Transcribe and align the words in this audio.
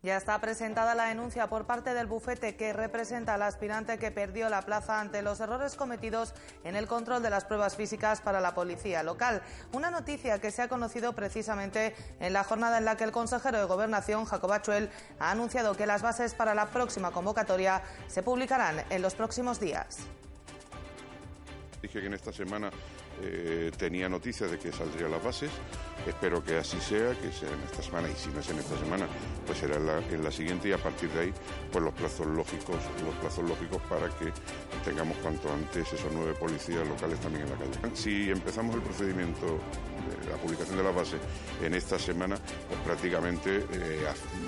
Ya 0.00 0.16
está 0.16 0.40
presentada 0.40 0.94
la 0.94 1.06
denuncia 1.06 1.48
por 1.48 1.66
parte 1.66 1.92
del 1.92 2.06
bufete 2.06 2.54
que 2.54 2.72
representa 2.72 3.34
al 3.34 3.42
aspirante 3.42 3.98
que 3.98 4.12
perdió 4.12 4.48
la 4.48 4.62
plaza 4.62 5.00
ante 5.00 5.22
los 5.22 5.40
errores 5.40 5.74
cometidos 5.74 6.34
en 6.62 6.76
el 6.76 6.86
control 6.86 7.20
de 7.20 7.30
las 7.30 7.44
pruebas 7.44 7.74
físicas 7.74 8.20
para 8.20 8.40
la 8.40 8.54
policía 8.54 9.02
local. 9.02 9.42
Una 9.72 9.90
noticia 9.90 10.40
que 10.40 10.52
se 10.52 10.62
ha 10.62 10.68
conocido 10.68 11.14
precisamente 11.14 11.96
en 12.20 12.32
la 12.32 12.44
jornada 12.44 12.78
en 12.78 12.84
la 12.84 12.96
que 12.96 13.02
el 13.02 13.10
consejero 13.10 13.58
de 13.58 13.64
Gobernación, 13.64 14.24
Jacob 14.24 14.52
Achuel, 14.52 14.88
ha 15.18 15.32
anunciado 15.32 15.74
que 15.74 15.84
las 15.84 16.02
bases 16.02 16.32
para 16.32 16.54
la 16.54 16.66
próxima 16.66 17.10
convocatoria 17.10 17.82
se 18.06 18.22
publicarán 18.22 18.84
en 18.90 19.02
los 19.02 19.16
próximos 19.16 19.58
días. 19.58 19.98
Dije 21.82 22.00
que 22.00 22.06
en 22.06 22.14
esta 22.14 22.32
semana 22.32 22.70
eh, 23.22 23.70
tenía 23.76 24.08
noticias 24.08 24.50
de 24.50 24.58
que 24.58 24.72
saldrían 24.72 25.10
las 25.10 25.22
bases. 25.22 25.50
Espero 26.06 26.42
que 26.42 26.56
así 26.56 26.80
sea, 26.80 27.12
que 27.14 27.32
sea 27.32 27.50
en 27.50 27.60
esta 27.64 27.82
semana 27.82 28.08
y 28.08 28.14
si 28.14 28.30
no 28.30 28.40
es 28.40 28.48
en 28.48 28.58
esta 28.58 28.78
semana, 28.78 29.06
pues 29.46 29.58
será 29.58 29.76
en 29.76 30.22
la, 30.22 30.30
siguiente 30.30 30.68
y 30.68 30.72
a 30.72 30.78
partir 30.78 31.10
de 31.10 31.20
ahí, 31.20 31.32
pues 31.72 31.84
los 31.84 31.92
plazos 31.94 32.26
lógicos, 32.26 32.76
los 33.04 33.14
plazos 33.16 33.48
lógicos 33.48 33.82
para 33.88 34.08
que 34.16 34.32
tengamos 34.84 35.16
cuanto 35.18 35.52
antes 35.52 35.92
esos 35.92 36.10
nueve 36.12 36.34
policías 36.34 36.86
locales 36.86 37.18
también 37.20 37.44
en 37.44 37.50
la 37.50 37.56
calle. 37.56 37.96
Si 37.96 38.30
empezamos 38.30 38.74
el 38.76 38.82
procedimiento 38.82 39.58
la 40.30 40.36
publicación 40.36 40.76
de 40.76 40.84
las 40.84 40.94
bases 40.94 41.20
en 41.62 41.74
esta 41.74 41.98
semana, 41.98 42.36
pues 42.68 42.80
prácticamente 42.80 43.64
eh, 43.72 44.06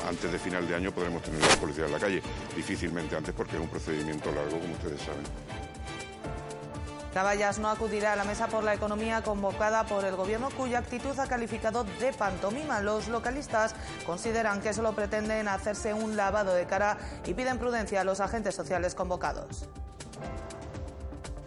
antes 0.08 0.32
de 0.32 0.38
final 0.38 0.66
de 0.66 0.74
año 0.74 0.92
podremos 0.92 1.22
tener 1.22 1.40
la 1.40 1.56
policía 1.56 1.86
en 1.86 1.92
la 1.92 1.98
calle. 1.98 2.22
Difícilmente 2.56 3.16
antes 3.16 3.34
porque 3.34 3.56
es 3.56 3.62
un 3.62 3.68
procedimiento 3.68 4.32
largo, 4.32 4.58
como 4.58 4.74
ustedes 4.74 5.00
saben. 5.00 5.59
Caballas 7.12 7.58
no 7.58 7.68
acudirá 7.68 8.12
a 8.12 8.16
la 8.16 8.24
mesa 8.24 8.46
por 8.46 8.62
la 8.62 8.74
economía 8.74 9.22
convocada 9.22 9.84
por 9.84 10.04
el 10.04 10.14
Gobierno, 10.14 10.48
cuya 10.56 10.78
actitud 10.78 11.18
ha 11.18 11.26
calificado 11.26 11.84
de 11.84 12.12
pantomima. 12.12 12.80
Los 12.80 13.08
localistas 13.08 13.74
consideran 14.06 14.60
que 14.60 14.72
solo 14.72 14.92
pretenden 14.92 15.48
hacerse 15.48 15.92
un 15.92 16.16
lavado 16.16 16.54
de 16.54 16.66
cara 16.66 16.98
y 17.26 17.34
piden 17.34 17.58
prudencia 17.58 18.00
a 18.02 18.04
los 18.04 18.20
agentes 18.20 18.54
sociales 18.54 18.94
convocados 18.94 19.68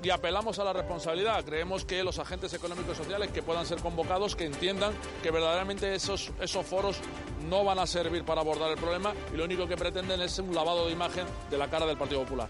y 0.04 0.10
apelamos 0.10 0.60
a 0.60 0.66
la 0.66 0.74
responsabilidad. 0.74 1.44
Creemos 1.46 1.86
que 1.86 2.04
los 2.04 2.20
agentes 2.20 2.54
económicos 2.54 3.00
y 3.00 3.04
sociales 3.04 3.32
que 3.32 3.42
puedan 3.42 3.66
ser 3.66 3.80
convocados, 3.82 4.36
que 4.36 4.46
entiendan 4.46 4.94
que 5.24 5.32
verdaderamente 5.32 5.96
esos, 5.96 6.32
esos 6.42 6.66
foros 6.66 7.00
no 7.50 7.64
van 7.64 7.80
a 7.80 7.88
servir 7.88 8.26
para 8.26 8.42
abordar 8.42 8.70
el 8.72 8.78
problema 8.78 9.14
y 9.34 9.38
lo 9.38 9.46
único 9.46 9.66
que 9.66 9.78
pretenden 9.78 10.22
es 10.22 10.38
un 10.40 10.54
lavado 10.54 10.88
de 10.88 10.92
imagen 10.92 11.26
de 11.50 11.58
la 11.58 11.70
cara 11.70 11.86
del 11.86 11.98
Partido 11.98 12.22
Popular 12.24 12.50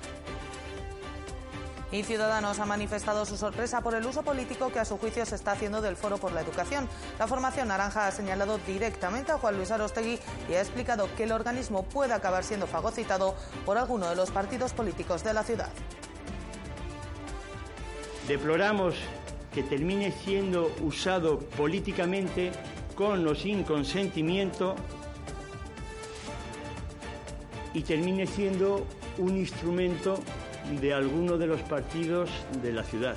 y 1.94 2.02
Ciudadanos 2.02 2.60
ha 2.60 2.66
manifestado 2.66 3.24
su 3.24 3.38
sorpresa 3.38 3.82
por 3.82 3.94
el 3.94 4.04
uso 4.04 4.24
político 4.24 4.72
que 4.72 4.80
a 4.80 4.86
su 4.86 4.98
juicio 4.98 5.28
se 5.28 5.36
está 5.36 5.52
haciendo 5.52 5.80
del 5.80 5.96
Foro 5.96 6.18
por 6.18 6.32
la 6.32 6.42
Educación. 6.42 6.90
La 7.20 7.28
formación 7.28 7.68
naranja 7.68 8.08
ha 8.08 8.12
señalado 8.12 8.58
directamente 8.66 9.32
a 9.32 9.38
Juan 9.38 9.58
Luis 9.58 9.70
Arostegui 9.70 10.18
y 10.50 10.54
ha 10.54 10.60
explicado 10.60 11.08
que 11.16 11.26
el 11.26 11.32
organismo 11.32 11.84
puede 11.84 12.14
acabar 12.14 12.44
siendo 12.44 12.66
fagocitado 12.66 13.36
por 13.64 13.78
alguno 13.78 14.10
de 14.10 14.16
los 14.16 14.32
partidos 14.32 14.74
políticos 14.74 15.24
de 15.24 15.36
la 15.36 15.44
ciudad. 15.44 15.70
Deploramos 18.28 18.96
que 19.54 19.62
termine 19.62 20.12
siendo 20.12 20.74
usado 20.82 21.38
políticamente 21.40 22.52
con 22.96 23.28
o 23.28 23.36
sin 23.36 23.64
consentimiento 23.64 24.76
y 27.76 27.84
termine 27.84 28.26
siendo 28.26 28.88
un 29.20 29.38
instrumento 29.38 30.18
de 30.80 30.94
alguno 30.94 31.38
de 31.38 31.48
los 31.48 31.62
partidos 31.62 32.30
de 32.62 32.74
la 32.74 32.84
ciudad. 32.84 33.16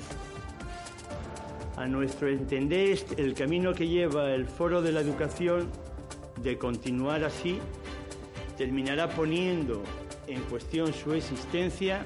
A 1.77 1.86
nuestro 1.86 2.28
entender, 2.28 2.98
el 3.16 3.34
camino 3.34 3.75
que 3.75 3.86
lleva 3.86 4.30
el 4.33 4.47
Foro 4.47 4.83
de 4.83 4.92
la 4.92 5.00
Educación 5.00 5.70
de 6.42 6.56
continuar 6.58 7.24
así 7.24 7.58
terminará 8.56 9.08
poniendo 9.08 9.83
en 10.27 10.41
cuestión 10.42 10.92
su 10.92 11.12
existencia 11.12 12.05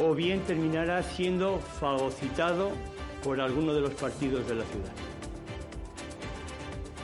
o 0.00 0.14
bien 0.14 0.40
terminará 0.40 1.02
siendo 1.02 1.58
fagocitado 1.58 2.70
por 3.22 3.40
alguno 3.40 3.74
de 3.74 3.80
los 3.80 3.92
partidos 3.94 4.46
de 4.48 4.54
la 4.54 4.64
ciudad. 4.64 5.07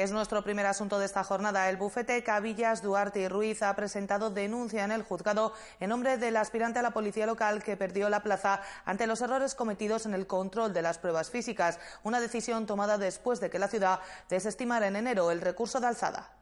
Es 0.00 0.12
nuestro 0.12 0.42
primer 0.42 0.64
asunto 0.64 0.98
de 0.98 1.04
esta 1.04 1.22
jornada. 1.24 1.68
El 1.68 1.76
bufete 1.76 2.24
Cabillas, 2.24 2.80
Duarte 2.80 3.20
y 3.20 3.28
Ruiz 3.28 3.62
ha 3.62 3.76
presentado 3.76 4.30
denuncia 4.30 4.82
en 4.82 4.92
el 4.92 5.02
juzgado 5.02 5.52
en 5.78 5.90
nombre 5.90 6.16
del 6.16 6.38
aspirante 6.38 6.78
a 6.78 6.82
la 6.82 6.92
policía 6.92 7.26
local 7.26 7.62
que 7.62 7.76
perdió 7.76 8.08
la 8.08 8.22
plaza 8.22 8.62
ante 8.86 9.06
los 9.06 9.20
errores 9.20 9.54
cometidos 9.54 10.06
en 10.06 10.14
el 10.14 10.26
control 10.26 10.72
de 10.72 10.80
las 10.80 10.96
pruebas 10.96 11.28
físicas, 11.28 11.78
una 12.02 12.18
decisión 12.18 12.64
tomada 12.64 12.96
después 12.96 13.40
de 13.40 13.50
que 13.50 13.58
la 13.58 13.68
ciudad 13.68 14.00
desestimara 14.30 14.86
en 14.86 14.96
enero 14.96 15.30
el 15.30 15.42
recurso 15.42 15.80
de 15.80 15.88
alzada. 15.88 16.39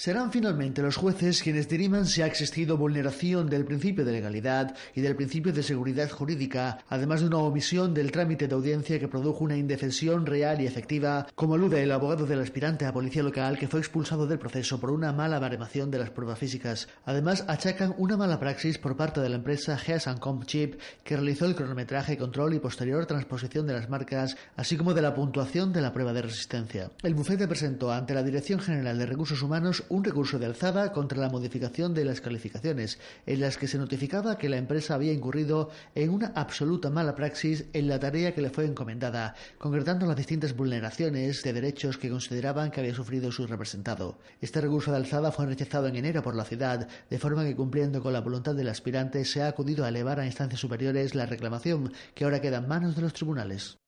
Serán 0.00 0.32
finalmente 0.32 0.80
los 0.80 0.96
jueces 0.96 1.42
quienes 1.42 1.68
diriman 1.68 2.06
si 2.06 2.22
ha 2.22 2.26
existido 2.26 2.78
vulneración 2.78 3.50
del 3.50 3.66
principio 3.66 4.02
de 4.02 4.12
legalidad 4.12 4.74
y 4.94 5.02
del 5.02 5.14
principio 5.14 5.52
de 5.52 5.62
seguridad 5.62 6.08
jurídica, 6.08 6.78
además 6.88 7.20
de 7.20 7.26
una 7.26 7.36
omisión 7.36 7.92
del 7.92 8.10
trámite 8.10 8.48
de 8.48 8.54
audiencia 8.54 8.98
que 8.98 9.08
produjo 9.08 9.44
una 9.44 9.58
indefensión 9.58 10.24
real 10.24 10.62
y 10.62 10.66
efectiva, 10.66 11.26
como 11.34 11.52
alude 11.52 11.82
el 11.82 11.92
abogado 11.92 12.24
del 12.24 12.40
aspirante 12.40 12.86
a 12.86 12.94
policía 12.94 13.22
local 13.22 13.58
que 13.58 13.68
fue 13.68 13.80
expulsado 13.80 14.26
del 14.26 14.38
proceso 14.38 14.80
por 14.80 14.90
una 14.90 15.12
mala 15.12 15.38
baremación 15.38 15.90
de 15.90 15.98
las 15.98 16.08
pruebas 16.08 16.38
físicas. 16.38 16.88
Además, 17.04 17.44
achacan 17.46 17.94
una 17.98 18.16
mala 18.16 18.40
praxis 18.40 18.78
por 18.78 18.96
parte 18.96 19.20
de 19.20 19.28
la 19.28 19.36
empresa 19.36 19.76
Geas 19.76 20.08
Chip 20.46 20.80
que 21.04 21.16
realizó 21.16 21.44
el 21.44 21.54
cronometraje, 21.54 22.16
control 22.16 22.54
y 22.54 22.58
posterior 22.58 23.04
transposición 23.04 23.66
de 23.66 23.74
las 23.74 23.90
marcas, 23.90 24.38
así 24.56 24.78
como 24.78 24.94
de 24.94 25.02
la 25.02 25.12
puntuación 25.12 25.74
de 25.74 25.82
la 25.82 25.92
prueba 25.92 26.14
de 26.14 26.22
resistencia. 26.22 26.90
El 27.02 27.14
bufete 27.14 27.46
presentó 27.46 27.92
ante 27.92 28.14
la 28.14 28.22
Dirección 28.22 28.60
General 28.60 28.96
de 28.96 29.04
Recursos 29.04 29.42
Humanos 29.42 29.69
un 29.88 30.04
recurso 30.04 30.38
de 30.38 30.46
alzada 30.46 30.92
contra 30.92 31.20
la 31.20 31.28
modificación 31.28 31.94
de 31.94 32.04
las 32.04 32.20
calificaciones, 32.20 32.98
en 33.26 33.40
las 33.40 33.56
que 33.56 33.68
se 33.68 33.78
notificaba 33.78 34.36
que 34.36 34.48
la 34.48 34.56
empresa 34.56 34.94
había 34.94 35.12
incurrido 35.12 35.70
en 35.94 36.10
una 36.10 36.32
absoluta 36.34 36.90
mala 36.90 37.14
praxis 37.14 37.66
en 37.72 37.88
la 37.88 38.00
tarea 38.00 38.34
que 38.34 38.42
le 38.42 38.50
fue 38.50 38.66
encomendada, 38.66 39.34
concretando 39.58 40.06
las 40.06 40.16
distintas 40.16 40.56
vulneraciones 40.56 41.42
de 41.42 41.52
derechos 41.52 41.98
que 41.98 42.10
consideraban 42.10 42.70
que 42.70 42.80
había 42.80 42.94
sufrido 42.94 43.30
su 43.30 43.46
representado. 43.46 44.18
Este 44.40 44.60
recurso 44.60 44.90
de 44.90 44.96
alzada 44.96 45.32
fue 45.32 45.46
rechazado 45.46 45.86
en 45.86 45.96
enero 45.96 46.22
por 46.22 46.34
la 46.34 46.44
ciudad, 46.44 46.88
de 47.08 47.18
forma 47.18 47.44
que 47.44 47.56
cumpliendo 47.56 48.02
con 48.02 48.12
la 48.12 48.20
voluntad 48.20 48.54
del 48.54 48.68
aspirante 48.68 49.24
se 49.24 49.42
ha 49.42 49.48
acudido 49.48 49.84
a 49.84 49.88
elevar 49.88 50.18
a 50.20 50.26
instancias 50.26 50.60
superiores 50.60 51.14
la 51.14 51.26
reclamación, 51.26 51.92
que 52.14 52.24
ahora 52.24 52.40
queda 52.40 52.58
en 52.58 52.68
manos 52.68 52.96
de 52.96 53.02
los 53.02 53.12
tribunales. 53.12 53.78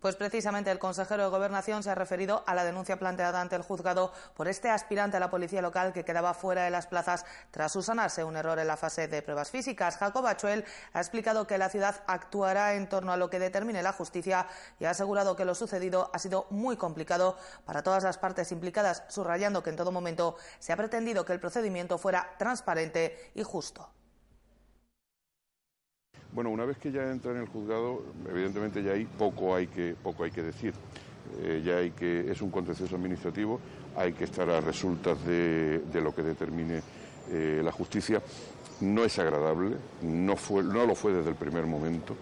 Pues 0.00 0.14
precisamente 0.14 0.70
el 0.70 0.78
consejero 0.78 1.24
de 1.24 1.30
Gobernación 1.30 1.82
se 1.82 1.90
ha 1.90 1.94
referido 1.94 2.44
a 2.46 2.54
la 2.54 2.64
denuncia 2.64 2.98
planteada 2.98 3.40
ante 3.40 3.56
el 3.56 3.62
juzgado 3.62 4.12
por 4.34 4.46
este 4.46 4.68
aspirante 4.68 5.16
a 5.16 5.20
la 5.20 5.30
policía 5.30 5.62
local 5.62 5.92
que 5.92 6.04
quedaba 6.04 6.34
fuera 6.34 6.64
de 6.64 6.70
las 6.70 6.86
plazas 6.86 7.24
tras 7.50 7.74
usanarse 7.76 8.22
un 8.22 8.36
error 8.36 8.58
en 8.58 8.66
la 8.66 8.76
fase 8.76 9.08
de 9.08 9.22
pruebas 9.22 9.50
físicas. 9.50 9.96
Jacob 9.96 10.26
Achuel 10.26 10.64
ha 10.92 11.00
explicado 11.00 11.46
que 11.46 11.56
la 11.56 11.70
ciudad 11.70 12.02
actuará 12.06 12.74
en 12.74 12.88
torno 12.88 13.12
a 13.12 13.16
lo 13.16 13.30
que 13.30 13.38
determine 13.38 13.82
la 13.82 13.92
justicia 13.92 14.46
y 14.78 14.84
ha 14.84 14.90
asegurado 14.90 15.34
que 15.34 15.46
lo 15.46 15.54
sucedido 15.54 16.10
ha 16.12 16.18
sido 16.18 16.46
muy 16.50 16.76
complicado 16.76 17.38
para 17.64 17.82
todas 17.82 18.04
las 18.04 18.18
partes 18.18 18.52
implicadas, 18.52 19.04
subrayando 19.08 19.62
que 19.62 19.70
en 19.70 19.76
todo 19.76 19.92
momento 19.92 20.36
se 20.58 20.72
ha 20.72 20.76
pretendido 20.76 21.24
que 21.24 21.32
el 21.32 21.40
procedimiento 21.40 21.96
fuera 21.96 22.34
transparente 22.38 23.32
y 23.34 23.42
justo. 23.42 23.95
Bueno, 26.36 26.50
una 26.50 26.66
vez 26.66 26.76
que 26.76 26.92
ya 26.92 27.10
entra 27.10 27.30
en 27.30 27.38
el 27.38 27.46
juzgado, 27.46 28.02
evidentemente 28.28 28.82
ya 28.82 28.92
hay 28.92 29.06
poco 29.06 29.54
hay 29.54 29.68
que, 29.68 29.94
poco 29.94 30.22
hay 30.22 30.30
que 30.30 30.42
decir. 30.42 30.74
Eh, 31.40 31.62
ya 31.64 31.78
hay 31.78 31.92
que, 31.92 32.30
es 32.30 32.42
un 32.42 32.50
contencioso 32.50 32.94
administrativo, 32.94 33.58
hay 33.96 34.12
que 34.12 34.24
estar 34.24 34.50
a 34.50 34.60
resultas 34.60 35.16
de, 35.24 35.80
lo 35.94 36.14
que 36.14 36.20
determine 36.20 36.82
eh, 37.30 37.62
la 37.64 37.72
justicia. 37.72 38.20
No 38.82 39.02
es 39.02 39.18
agradable, 39.18 39.76
no, 40.02 40.36
fue, 40.36 40.62
no 40.62 40.84
lo 40.84 40.94
fue 40.94 41.14
desde 41.14 41.30
el 41.30 41.36
primer 41.36 41.64
momento. 41.64 42.14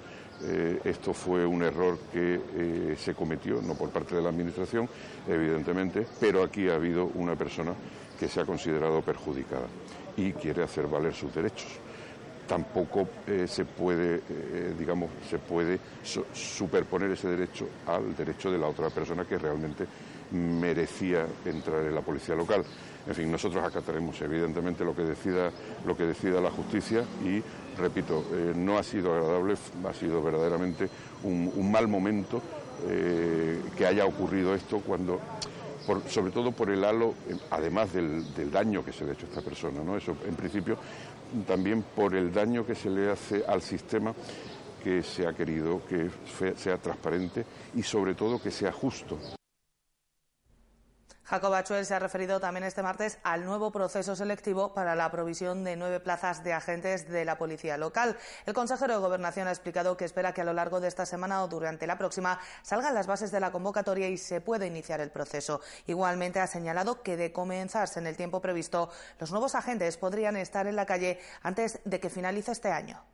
Eh, 0.45 0.79
esto 0.85 1.13
fue 1.13 1.45
un 1.45 1.65
error 1.65 1.99
que 2.13 2.95
se 2.97 3.15
cometió, 3.15 3.61
no 3.63 3.75
por 3.75 3.91
parte 3.91 4.15
de 4.15 4.23
la 4.23 4.29
Administración, 4.29 4.89
evidentemente, 5.27 6.07
pero 6.21 6.45
aquí 6.45 6.69
ha 6.69 6.77
habido 6.77 7.07
una 7.17 7.35
persona 7.35 7.75
que 8.17 8.29
se 8.29 8.41
ha 8.41 8.45
considerado 8.45 9.03
perjudicada 9.03 9.67
y 10.17 10.33
quiere 10.35 10.63
hacer 10.63 10.87
valer 10.87 11.13
sus 11.13 11.35
derechos 11.35 11.81
tampoco 12.47 13.09
eh, 13.27 13.47
se 13.49 13.65
puede, 13.65 14.23
eh, 14.29 14.75
digamos, 14.79 15.11
se 15.29 15.39
puede 15.39 15.79
superponer 16.33 17.11
ese 17.11 17.29
derecho 17.29 17.67
al 17.87 18.15
derecho 18.17 18.51
de 18.51 18.59
la 18.59 18.69
otra 18.69 18.91
persona 18.91 19.25
que 19.25 19.39
realmente 19.39 19.87
merecía 20.33 21.27
entrar 21.45 21.85
en 21.85 21.95
la 21.95 22.01
policía 22.01 22.35
local. 22.35 22.65
En 23.07 23.15
fin, 23.15 23.31
nosotros 23.31 23.63
acataremos 23.63 24.21
evidentemente 24.23 24.85
lo 24.85 24.95
que 24.95 25.03
decida, 25.03 25.51
lo 25.87 25.97
que 25.97 26.05
decida 26.05 26.41
la 26.41 26.51
justicia 26.51 27.05
y, 27.23 27.43
repito, 27.79 28.25
eh, 28.33 28.53
no 28.57 28.79
ha 28.79 28.83
sido 28.83 29.13
agradable, 29.13 29.55
ha 29.87 29.93
sido 29.93 30.23
verdaderamente 30.23 30.89
un, 31.23 31.71
mal 31.71 31.87
momento 31.87 32.41
eh, 32.89 33.61
que 33.77 33.87
haya 33.87 34.07
ocurrido 34.07 34.55
esto 34.55 34.81
cuando 34.81 35.21
sobre 36.09 36.33
todo 36.33 36.53
por 36.53 36.71
el 36.71 36.85
halo, 36.85 37.15
eh, 37.29 37.37
además 37.51 37.93
del, 37.93 38.25
daño 38.51 38.85
que 38.85 38.93
se 38.93 39.05
le 39.05 39.11
ha 39.11 39.15
hecho 39.15 39.27
a 39.27 39.29
esta 39.29 39.43
persona, 39.43 39.83
¿no? 39.85 39.97
Eso, 39.97 40.17
en 40.27 40.35
principio, 40.35 40.79
también 41.43 41.83
por 41.83 42.15
el 42.15 42.33
daño 42.33 42.67
que 42.67 42.75
se 42.75 42.91
le 42.91 43.11
hace 43.11 43.45
al 43.47 43.63
sistema 43.63 44.15
que 44.83 45.03
se 45.03 45.27
ha 45.27 45.33
querido 45.33 45.81
que 45.87 46.11
sea 46.57 46.77
transparente 46.77 47.45
y 47.75 47.83
sobre 47.83 48.15
todo 48.15 48.41
que 48.41 48.51
sea 48.51 48.71
justo. 48.71 49.19
Jacob 51.25 51.55
Achuel 51.55 51.87
se 51.87 51.95
ha 51.95 51.99
referido 51.99 52.39
también 52.39 52.65
este 52.65 52.83
martes 52.83 53.19
al 53.23 53.47
nuevo 53.47 53.73
proceso 53.73 54.15
selectivo 54.15 54.75
para 54.75 54.95
la 54.95 55.11
provisión 55.11 55.65
de 55.65 55.75
nueve 55.75 55.99
plazas 55.99 56.45
de 56.45 56.53
agentes 56.53 57.09
de 57.09 57.25
la 57.25 57.39
policía 57.39 57.79
local. 57.79 58.19
El 58.45 58.53
consejero 58.53 58.93
de 58.93 59.01
Gobernación 59.01 59.49
ha 59.49 59.51
explicado 59.51 59.97
que 59.97 60.05
espera 60.05 60.35
que 60.35 60.43
a 60.43 60.45
lo 60.45 60.53
largo 60.53 60.81
de 60.81 60.89
esta 60.89 61.07
semana 61.07 61.43
o 61.43 61.49
durante 61.49 61.87
la 61.87 61.97
próxima 61.97 62.39
salgan 62.63 62.95
las 62.95 63.07
bases 63.07 63.31
de 63.31 63.41
la 63.41 63.53
convocatoria 63.53 64.09
y 64.09 64.19
se 64.19 64.43
pueda 64.43 64.67
iniciar 64.67 65.01
el 65.01 65.11
proceso. 65.11 65.63
Igualmente 65.87 66.41
ha 66.41 66.47
señalado 66.47 67.03
que 67.03 67.17
de 67.17 67.33
comenzarse 67.33 68.01
en 68.01 68.07
el 68.07 68.19
tiempo 68.19 68.43
previsto, 68.43 68.91
los 69.19 69.31
nuevos 69.31 69.55
agentes 69.55 69.97
podrían 69.97 70.37
estar 70.37 70.67
en 70.67 70.77
la 70.77 70.85
calle 70.85 71.19
antes 71.43 71.81
de 71.87 72.01
que 72.01 72.11
finalice 72.11 72.53
este 72.53 72.71
año. 72.71 73.14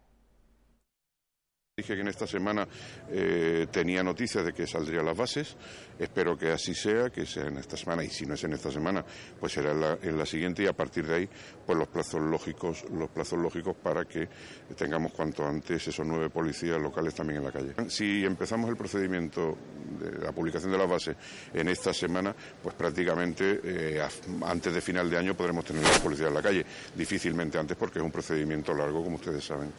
Dije 1.81 1.95
que 1.95 2.03
en 2.03 2.09
esta 2.09 2.27
semana 2.27 2.69
eh, 3.11 3.67
tenía 3.71 4.03
noticias 4.03 4.45
de 4.45 4.53
que 4.53 4.67
saldrían 4.67 5.07
las 5.07 5.17
bases. 5.17 5.57
Espero 5.99 6.37
que 6.37 6.51
así 6.51 6.75
sea, 6.75 7.09
que 7.09 7.25
sea 7.25 7.47
en 7.47 7.57
esta 7.57 7.75
semana. 7.75 8.05
Y 8.05 8.11
si 8.11 8.27
no 8.27 8.35
es 8.35 8.45
en 8.45 8.53
esta 8.53 8.71
semana, 8.71 9.03
pues 9.41 9.53
será 9.53 9.97
en 10.03 10.19
la, 10.19 10.27
siguiente 10.27 10.63
y 10.63 10.67
a 10.67 10.75
partir 10.75 11.07
de 11.07 11.15
ahí, 11.15 11.29
pues 11.65 11.79
los 11.79 11.89
plazos 11.89 12.21
lógicos, 12.21 12.85
los 12.91 13.09
plazos 13.09 13.39
lógicos 13.39 13.75
para 13.83 14.05
que 14.05 14.29
tengamos 14.77 15.13
cuanto 15.13 15.47
antes 15.47 15.89
esos 15.89 16.07
nueve 16.07 16.29
policías 16.29 16.79
locales 16.79 17.15
también 17.15 17.39
en 17.39 17.45
la 17.47 17.53
calle. 17.53 17.73
Si 17.89 18.27
empezamos 18.27 18.69
el 18.69 18.77
procedimiento 18.77 19.57
de 19.99 20.23
la 20.23 20.33
publicación 20.33 20.71
de 20.71 20.77
las 20.77 20.89
bases 20.89 21.17
en 21.55 21.67
esta 21.69 21.95
semana, 21.95 22.37
pues 22.63 22.75
prácticamente 22.75 23.59
eh, 23.65 24.03
antes 24.45 24.75
de 24.75 24.81
final 24.83 25.09
de 25.09 25.17
año 25.17 25.35
podremos 25.35 25.65
tener 25.65 25.83
las 25.83 26.01
policías 26.01 26.29
en 26.29 26.35
la 26.35 26.43
calle. 26.43 26.67
Difícilmente 26.95 27.59
antes 27.59 27.75
porque 27.75 28.01
es 28.01 28.05
un 28.05 28.13
procedimiento 28.13 28.75
largo, 28.75 29.03
como 29.03 29.17
ustedes 29.17 29.43
saben. 29.43 29.73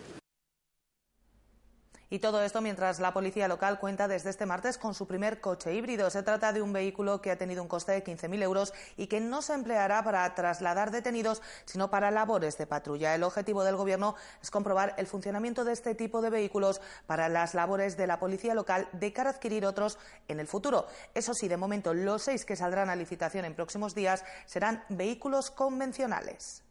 Y 2.13 2.19
todo 2.19 2.43
esto 2.43 2.59
mientras 2.59 2.99
la 2.99 3.13
policía 3.13 3.47
local 3.47 3.79
cuenta 3.79 4.09
desde 4.09 4.31
este 4.31 4.45
martes 4.45 4.77
con 4.77 4.93
su 4.93 5.07
primer 5.07 5.39
coche 5.39 5.73
híbrido. 5.73 6.09
Se 6.09 6.23
trata 6.23 6.51
de 6.51 6.61
un 6.61 6.73
vehículo 6.73 7.21
que 7.21 7.31
ha 7.31 7.37
tenido 7.37 7.63
un 7.63 7.69
coste 7.69 7.93
de 7.93 8.03
15.000 8.03 8.43
euros 8.43 8.73
y 8.97 9.07
que 9.07 9.21
no 9.21 9.41
se 9.41 9.53
empleará 9.53 10.03
para 10.03 10.35
trasladar 10.35 10.91
detenidos, 10.91 11.41
sino 11.63 11.89
para 11.89 12.11
labores 12.11 12.57
de 12.57 12.67
patrulla. 12.67 13.15
El 13.15 13.23
objetivo 13.23 13.63
del 13.63 13.77
Gobierno 13.77 14.15
es 14.43 14.51
comprobar 14.51 14.93
el 14.97 15.07
funcionamiento 15.07 15.63
de 15.63 15.71
este 15.71 15.95
tipo 15.95 16.21
de 16.21 16.29
vehículos 16.29 16.81
para 17.07 17.29
las 17.29 17.53
labores 17.53 17.95
de 17.95 18.07
la 18.07 18.19
policía 18.19 18.55
local 18.55 18.89
de 18.91 19.13
cara 19.13 19.29
a 19.29 19.33
adquirir 19.33 19.65
otros 19.65 19.97
en 20.27 20.41
el 20.41 20.47
futuro. 20.47 20.87
Eso 21.13 21.33
sí, 21.33 21.47
de 21.47 21.55
momento, 21.55 21.93
los 21.93 22.23
seis 22.23 22.43
que 22.43 22.57
saldrán 22.57 22.89
a 22.89 22.97
licitación 22.97 23.45
en 23.45 23.55
próximos 23.55 23.95
días 23.95 24.25
serán 24.45 24.83
vehículos 24.89 25.49
convencionales. 25.49 26.65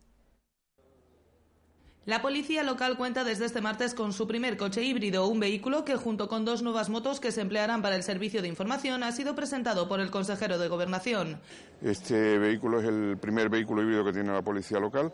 La 2.06 2.23
policía 2.23 2.62
local 2.62 2.97
cuenta 2.97 3.25
desde 3.25 3.44
este 3.44 3.61
martes 3.61 3.93
con 3.93 4.14
su 4.14 4.26
primer 4.26 4.56
coche 4.56 4.82
híbrido, 4.82 5.26
un 5.26 5.38
vehículo 5.38 5.85
que 5.85 5.97
junto 5.97 6.29
con 6.29 6.47
dos 6.47 6.62
nuevas 6.62 6.88
motos 6.88 7.20
que 7.20 7.31
se 7.31 7.43
emplearán 7.43 7.82
para 7.82 7.94
el 7.94 8.02
servicio 8.02 8.41
de 8.41 8.49
información 8.49 9.02
ha 9.02 9.12
sido 9.12 9.35
presentado 9.35 9.87
por 9.87 10.00
el 10.00 10.11
consejero 10.11 10.58
de 10.58 10.69
Gobernación. 10.69 11.38
Este 11.82 12.38
vehículo 12.38 12.81
es 12.81 12.87
el 12.87 13.19
primer 13.20 13.50
vehículo 13.50 13.82
híbrido 13.82 14.02
que 14.02 14.14
tiene 14.14 14.32
la 14.32 14.41
policía 14.41 14.81
local. 14.81 15.12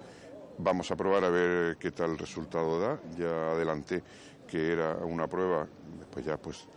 Vamos 0.58 0.88
a 0.92 0.96
probar 0.96 1.24
a 1.24 1.28
ver 1.28 1.76
qué 1.76 1.90
tal 1.90 2.16
resultado 2.16 2.78
da. 2.78 3.00
Ya 3.18 3.50
adelanté 3.50 4.04
que 4.46 4.70
era 4.70 4.94
una 4.94 5.26
prueba, 5.26 5.66
después 5.98 6.24
ya 6.24 6.36
pues 6.36 6.68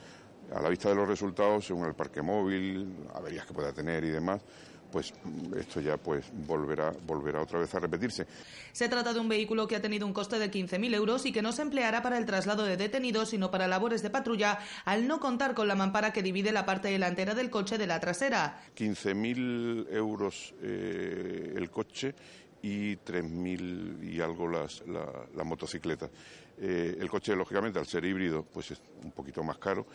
a 0.55 0.59
la 0.59 0.69
vista 0.69 0.89
de 0.89 0.95
los 0.95 1.07
resultados, 1.07 1.67
según 1.67 1.85
el 1.85 1.93
parque 1.93 2.23
móvil, 2.23 3.05
averías 3.13 3.45
que 3.45 3.53
pueda 3.53 3.71
tener 3.71 4.03
y 4.03 4.09
demás, 4.09 4.41
pues 4.91 5.13
esto 5.57 5.81
ya 5.81 5.97
pues 5.97 6.25
volverá, 6.47 6.93
volverá 7.05 7.41
otra 7.41 7.59
vez 7.59 7.73
a 7.75 7.79
repetirse. 7.79 8.25
Se 8.71 8.89
trata 8.89 9.13
de 9.13 9.19
un 9.19 9.29
vehículo 9.29 9.67
que 9.67 9.75
ha 9.75 9.81
tenido 9.81 10.05
un 10.05 10.13
coste 10.13 10.39
de 10.39 10.51
15.000 10.51 10.95
euros 10.95 11.25
y 11.25 11.31
que 11.31 11.41
no 11.41 11.51
se 11.51 11.61
empleará 11.61 12.01
para 12.01 12.17
el 12.17 12.25
traslado 12.25 12.63
de 12.63 12.77
detenidos, 12.77 13.29
sino 13.29 13.51
para 13.51 13.67
labores 13.67 14.01
de 14.01 14.09
patrulla, 14.09 14.59
al 14.85 15.07
no 15.07 15.19
contar 15.19 15.53
con 15.53 15.67
la 15.67 15.75
mampara 15.75 16.13
que 16.13 16.23
divide 16.23 16.51
la 16.51 16.65
parte 16.65 16.89
delantera 16.89 17.35
del 17.35 17.49
coche 17.49 17.77
de 17.77 17.87
la 17.87 17.99
trasera. 17.99 18.61
15.000 18.75 19.93
euros 19.93 20.53
eh, 20.61 21.53
el 21.55 21.69
coche 21.69 22.15
y 22.61 22.95
3.000 22.97 24.03
y 24.03 24.21
algo 24.21 24.47
las, 24.47 24.83
la, 24.87 25.43
motocicleta. 25.43 26.09
Eh, 26.57 26.97
el 26.99 27.09
coche, 27.09 27.35
lógicamente, 27.35 27.79
al 27.79 27.85
ser 27.85 28.03
híbrido, 28.03 28.43
pues 28.43 28.71
es 28.71 28.81
un 29.03 29.11
poquito 29.11 29.43
más 29.43 29.57
caro. 29.57 29.85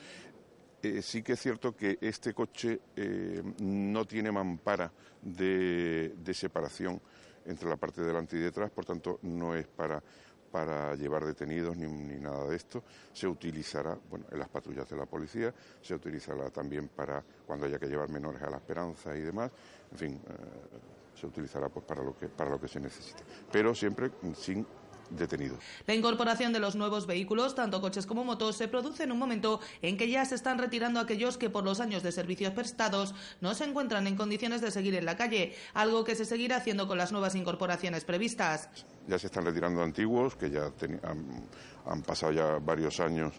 Eh, 0.84 1.00
sí 1.00 1.22
que 1.22 1.32
es 1.32 1.40
cierto 1.40 1.74
que 1.74 1.96
este 1.98 2.34
coche 2.34 2.78
eh, 2.94 3.42
no 3.60 4.04
tiene 4.04 4.30
mampara 4.30 4.92
de, 5.22 6.12
separación 6.34 7.00
entre 7.46 7.70
la 7.70 7.76
parte 7.76 8.02
de 8.02 8.08
delante 8.08 8.36
y 8.36 8.40
detrás, 8.40 8.70
por 8.70 8.84
tanto 8.84 9.18
no 9.22 9.54
es 9.54 9.66
para, 9.66 10.02
para 10.52 10.94
llevar 10.94 11.24
detenidos 11.24 11.74
ni, 11.74 11.86
nada 12.20 12.46
de 12.46 12.56
esto. 12.56 12.84
Se 13.14 13.26
utilizará 13.26 13.98
bueno, 14.10 14.26
en 14.30 14.38
las 14.38 14.48
patrullas 14.50 14.86
de 14.90 14.96
la 14.96 15.06
policía, 15.06 15.54
se 15.80 15.94
utilizará 15.94 16.50
también 16.50 16.88
para 16.88 17.24
cuando 17.46 17.64
haya 17.64 17.78
que 17.78 17.86
llevar 17.86 18.10
menores 18.10 18.42
a 18.42 18.50
la 18.50 18.58
esperanza 18.58 19.16
y 19.16 19.22
demás. 19.22 19.50
En 19.90 19.98
fin, 19.98 20.12
eh, 20.12 21.18
se 21.18 21.26
utilizará 21.26 21.70
pues, 21.70 21.86
para, 21.86 22.02
lo 22.02 22.14
que, 22.14 22.28
para 22.28 22.50
lo 22.50 22.60
que 22.60 22.68
se 22.68 22.78
necesite, 22.78 23.22
pero 23.50 23.74
siempre 23.74 24.10
sin 24.36 24.66
detenidos. 25.10 25.58
La 25.86 25.94
incorporación 25.94 26.52
de 26.52 26.60
los 26.60 26.76
nuevos 26.76 27.06
vehículos, 27.06 27.54
tanto 27.54 27.80
coches 27.80 28.06
como 28.06 28.24
motos, 28.24 28.56
se 28.56 28.68
produce 28.68 29.04
en 29.04 29.12
un 29.12 29.18
momento 29.18 29.60
en 29.82 29.96
que 29.96 30.08
ya 30.08 30.24
se 30.24 30.34
están 30.34 30.58
retirando 30.58 31.00
aquellos 31.00 31.36
que 31.36 31.50
por 31.50 31.64
los 31.64 31.80
años 31.80 32.02
de 32.02 32.12
servicios 32.12 32.52
prestados 32.52 33.14
no 33.40 33.54
se 33.54 33.64
encuentran 33.64 34.06
en 34.06 34.16
condiciones 34.16 34.60
de 34.60 34.70
seguir 34.70 34.94
en 34.94 35.04
la 35.04 35.16
calle, 35.16 35.54
algo 35.74 36.04
que 36.04 36.14
se 36.14 36.24
seguirá 36.24 36.56
haciendo 36.56 36.88
con 36.88 36.98
las 36.98 37.12
nuevas 37.12 37.34
incorporaciones 37.34 38.04
previstas. 38.04 38.68
Ya 39.06 39.18
se 39.18 39.26
están 39.26 39.44
retirando 39.44 39.82
antiguos, 39.82 40.36
que 40.36 40.50
ya 40.50 40.70
han, 41.86 42.02
pasado 42.02 42.32
ya 42.32 42.58
varios 42.58 43.00
años, 43.00 43.34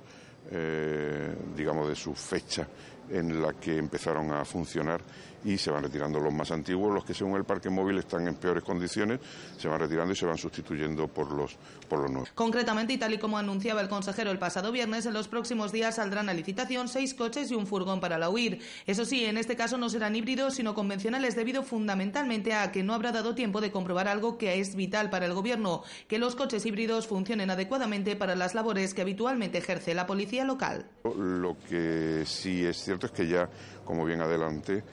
eh, 0.51 1.35
digamos, 1.55 1.87
de 1.87 1.95
su 1.95 2.13
fecha 2.13 2.67
en 3.09 3.41
la 3.41 3.53
que 3.53 3.77
empezaron 3.77 4.31
a 4.31 4.43
funcionar 4.45 5.01
y 5.43 5.57
se 5.57 5.71
van 5.71 5.83
retirando 5.83 6.19
los 6.19 6.33
más 6.33 6.51
antiguos, 6.51 6.93
los 6.93 7.05
que 7.05 7.13
según 7.13 7.37
el 7.37 7.43
parque 7.43 7.69
móvil 7.69 7.99
están 7.99 8.27
en 8.27 8.35
peores 8.35 8.63
condiciones, 8.63 9.19
se 9.57 9.67
van 9.67 9.79
retirando 9.79 10.13
y 10.13 10.15
se 10.15 10.25
van 10.25 10.37
sustituyendo 10.37 11.07
por 11.07 11.31
los, 11.31 11.57
por 11.87 11.99
los 11.99 12.11
nuevos. 12.11 12.31
Concretamente, 12.33 12.93
y 12.93 12.97
tal 12.97 13.13
y 13.13 13.17
como 13.17 13.37
anunciaba 13.37 13.81
el 13.81 13.89
consejero 13.89 14.31
el 14.31 14.39
pasado 14.39 14.71
viernes, 14.71 15.05
en 15.05 15.13
los 15.13 15.27
próximos 15.27 15.71
días 15.71 15.95
saldrán 15.95 16.29
a 16.29 16.33
licitación 16.33 16.87
seis 16.87 17.13
coches 17.13 17.51
y 17.51 17.55
un 17.55 17.67
furgón 17.67 17.99
para 17.99 18.17
la 18.17 18.29
huir. 18.29 18.61
Eso 18.87 19.05
sí, 19.05 19.25
en 19.25 19.37
este 19.37 19.55
caso 19.55 19.77
no 19.77 19.89
serán 19.89 20.15
híbridos, 20.15 20.55
sino 20.55 20.73
convencionales, 20.73 21.35
debido 21.35 21.63
fundamentalmente 21.63 22.53
a 22.53 22.71
que 22.71 22.83
no 22.83 22.93
habrá 22.93 23.11
dado 23.11 23.35
tiempo 23.35 23.61
de 23.61 23.71
comprobar 23.71 24.07
algo 24.07 24.37
que 24.37 24.59
es 24.59 24.75
vital 24.75 25.09
para 25.09 25.25
el 25.25 25.33
Gobierno, 25.33 25.83
que 26.07 26.19
los 26.19 26.35
coches 26.35 26.65
híbridos 26.65 27.07
funcionen 27.07 27.49
adecuadamente 27.49 28.15
para 28.15 28.35
las 28.35 28.55
labores 28.55 28.93
que 28.93 29.01
habitualmente 29.01 29.57
ejerce 29.57 29.93
la 29.93 30.07
policía 30.07 30.43
local. 30.43 30.85
Lo 31.03 31.57
que 31.69 32.23
sí 32.25 32.65
es 32.65 32.77
cierto 32.77 33.07
es 33.07 33.11
que 33.11 33.27
ya, 33.27 33.49
como 33.83 34.05
bien 34.05 34.21
adelante, 34.21 34.83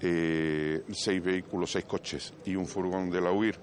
eh, 0.00 0.82
seis 0.92 1.22
vehículos, 1.22 1.70
seis 1.72 1.84
coches 1.84 2.34
y 2.44 2.54
un 2.54 2.66
furgón 2.66 3.10
de 3.10 3.20
la 3.20 3.32
UIR, 3.32 3.56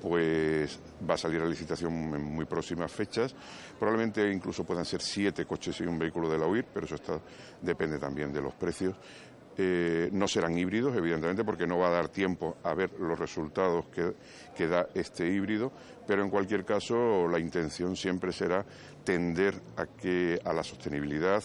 pues 0.00 0.78
va 1.08 1.14
a 1.14 1.18
salir 1.18 1.40
a 1.40 1.46
licitación 1.46 1.92
en 2.14 2.22
muy 2.22 2.44
próximas 2.44 2.90
fechas. 2.90 3.34
Probablemente 3.78 4.30
incluso 4.30 4.64
puedan 4.64 4.84
ser 4.84 5.00
siete 5.00 5.44
coches 5.44 5.80
y 5.80 5.84
un 5.84 5.98
vehículo 5.98 6.28
de 6.28 6.38
la 6.38 6.46
UIR, 6.46 6.66
pero 6.72 6.86
eso 6.86 6.96
está, 6.96 7.20
depende 7.62 7.98
también 7.98 8.32
de 8.32 8.42
los 8.42 8.54
precios. 8.54 8.96
Eh, 9.60 10.08
no 10.12 10.28
serán 10.28 10.56
híbridos, 10.56 10.96
evidentemente, 10.96 11.42
porque 11.44 11.66
no 11.66 11.78
va 11.78 11.88
a 11.88 11.90
dar 11.90 12.08
tiempo 12.08 12.58
a 12.62 12.74
ver 12.74 12.92
los 13.00 13.18
resultados 13.18 13.86
que, 13.88 14.14
que, 14.54 14.68
da 14.68 14.88
este 14.94 15.26
híbrido, 15.26 15.72
pero 16.06 16.22
en 16.22 16.30
cualquier 16.30 16.64
caso 16.64 17.26
la 17.26 17.40
intención 17.40 17.96
siempre 17.96 18.30
será 18.30 18.64
tender 19.02 19.60
a 19.76 19.86
que 19.86 20.38
a 20.44 20.52
la 20.52 20.62
sostenibilidad. 20.62 21.42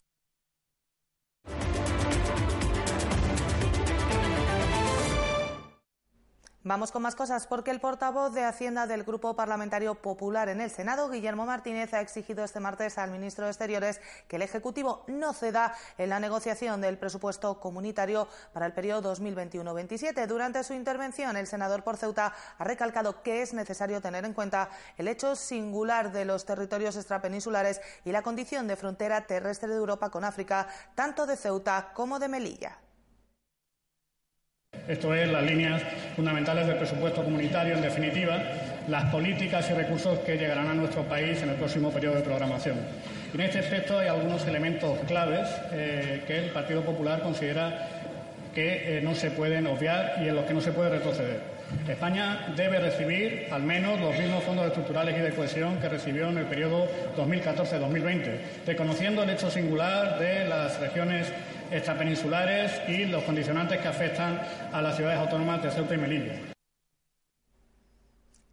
Vamos 6.66 6.94
con 6.94 7.02
más 7.02 7.16
cosas 7.16 7.46
porque 7.46 7.72
el 7.72 7.82
portavoz 7.82 8.34
de 8.34 8.46
Hacienda 8.46 8.88
del 8.88 9.04
Grupo 9.04 9.36
Parlamentario 9.36 9.96
Popular 9.96 10.48
en 10.48 10.62
el 10.62 10.72
Senado, 10.72 11.10
Guillermo 11.10 11.46
Martínez, 11.46 11.94
ha 11.94 12.00
exigido 12.00 12.46
este 12.46 12.62
martes 12.62 12.98
al 12.98 13.12
ministro 13.12 13.44
de 13.44 13.52
Exteriores 13.52 14.00
que 14.30 14.38
el 14.38 14.44
Ejecutivo 14.44 15.04
no 15.08 15.34
ceda 15.34 15.76
en 15.98 16.08
la 16.08 16.22
negociación 16.22 16.80
del 16.80 16.98
presupuesto 16.98 17.60
comunitario 17.60 18.30
para 18.54 18.66
el 18.66 18.72
periodo 18.72 19.14
2021-27. 19.14 20.26
Durante 20.26 20.64
su 20.64 20.74
intervención, 20.74 21.36
el 21.36 21.48
senador 21.48 21.84
por 21.84 21.98
Ceuta 21.98 22.34
ha 22.58 22.64
recalcado 22.64 23.22
que 23.24 23.42
es 23.42 23.54
necesario 23.54 24.00
tener 24.00 24.24
en 24.24 24.34
cuenta 24.34 24.70
el 24.98 25.10
hecho 25.10 25.36
singular 25.36 26.14
de 26.14 26.24
los 26.24 26.46
territorios 26.46 26.96
extrapeninsulares 26.96 27.82
y 28.06 28.14
la 28.14 28.22
condición 28.22 28.70
de 28.70 28.78
frontera 28.78 29.28
terrestre 29.28 29.68
de 29.68 29.76
Europa 29.76 30.12
con 30.12 30.24
África, 30.24 30.70
tanto 30.96 31.26
de 31.26 31.36
Ceuta 31.36 31.92
como 31.94 32.20
de 32.20 32.30
Melilla. 32.30 32.78
Esto 34.88 35.14
es 35.16 35.32
las 35.32 35.44
líneas 35.44 35.82
fundamentales 36.16 36.68
del 36.68 36.76
presupuesto 36.76 37.24
comunitario, 37.24 37.76
en 37.76 37.82
definitiva, 37.82 38.44
las 38.90 39.06
políticas 39.06 39.70
y 39.70 39.74
recursos 39.74 40.20
que 40.20 40.38
llegarán 40.38 40.68
a 40.68 40.74
nuestro 40.74 41.04
país 41.04 41.42
en 41.42 41.50
el 41.50 41.56
próximo 41.56 41.90
periodo 41.90 42.16
de 42.16 42.22
programación. 42.22 42.78
En 43.34 43.40
este 43.40 43.60
aspecto 43.60 43.98
hay 43.98 44.10
algunos 44.10 44.46
elementos 44.46 45.00
claves 45.08 45.48
eh, 45.72 46.24
que 46.28 46.38
el 46.38 46.50
Partido 46.52 46.82
Popular 46.82 47.22
considera 47.22 47.88
que 48.54 48.98
eh, 48.98 49.02
no 49.02 49.16
se 49.16 49.32
pueden 49.32 49.68
obviar 49.68 50.18
y 50.22 50.28
en 50.28 50.36
los 50.36 50.46
que 50.46 50.54
no 50.54 50.60
se 50.60 50.74
puede 50.74 50.90
retroceder. 50.90 51.54
España 51.88 52.54
debe 52.56 52.80
recibir 52.80 53.48
al 53.52 53.64
menos 53.64 54.00
los 54.00 54.18
mismos 54.20 54.44
fondos 54.44 54.68
estructurales 54.68 55.18
y 55.18 55.22
de 55.22 55.32
cohesión 55.32 55.80
que 55.80 55.90
recibió 55.90 56.30
en 56.30 56.38
el 56.38 56.46
periodo 56.46 56.88
2014-2020, 57.18 58.38
reconociendo 58.68 59.24
el 59.24 59.30
hecho 59.32 59.50
singular 59.50 60.20
de 60.20 60.46
las 60.46 60.80
regiones 60.80 61.32
extrapeninsulares 61.74 62.82
y 62.88 63.06
los 63.06 63.24
condicionantes 63.24 63.80
que 63.82 63.88
afectan 63.88 64.40
a 64.72 64.82
las 64.82 64.96
ciudades 64.96 65.20
autónomas 65.20 65.62
de 65.64 65.72
Ceuta 65.72 65.96
y 65.96 65.98
Melilla. 65.98 66.54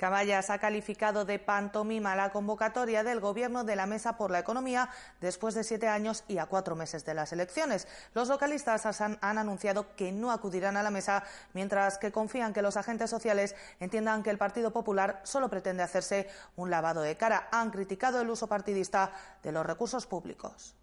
Caballas 0.00 0.48
ha 0.48 0.58
calificado 0.58 1.26
de 1.26 1.38
pantomima 1.38 2.16
la 2.16 2.32
convocatoria 2.32 3.04
del 3.04 3.20
Gobierno 3.20 3.64
de 3.64 3.76
la 3.76 3.84
Mesa 3.84 4.16
por 4.16 4.30
la 4.30 4.38
Economía 4.38 4.88
después 5.20 5.54
de 5.54 5.62
siete 5.62 5.88
años 5.88 6.24
y 6.26 6.38
a 6.38 6.46
cuatro 6.46 6.74
meses 6.74 7.04
de 7.04 7.12
las 7.12 7.34
elecciones. 7.34 7.86
Los 8.14 8.28
localistas 8.28 8.86
han, 9.02 9.18
han, 9.20 9.36
anunciado 9.36 9.94
que 9.96 10.10
no 10.10 10.32
acudirán 10.32 10.78
a 10.78 10.82
la 10.82 10.90
mesa, 10.90 11.22
mientras 11.52 11.98
que 11.98 12.12
confían 12.12 12.54
que 12.54 12.62
los 12.62 12.78
agentes 12.78 13.10
sociales 13.10 13.54
entiendan 13.78 14.22
que 14.22 14.30
el 14.30 14.38
Partido 14.38 14.72
Popular 14.72 15.20
solo 15.22 15.50
pretende 15.50 15.82
hacerse 15.82 16.30
un 16.56 16.70
lavado 16.70 17.02
de 17.02 17.18
cara. 17.18 17.48
Han 17.52 17.70
criticado 17.70 18.22
el 18.22 18.30
uso 18.30 18.46
partidista 18.46 19.12
de 19.42 19.52
los 19.52 19.66
recursos 19.66 20.06
públicos. 20.06 20.79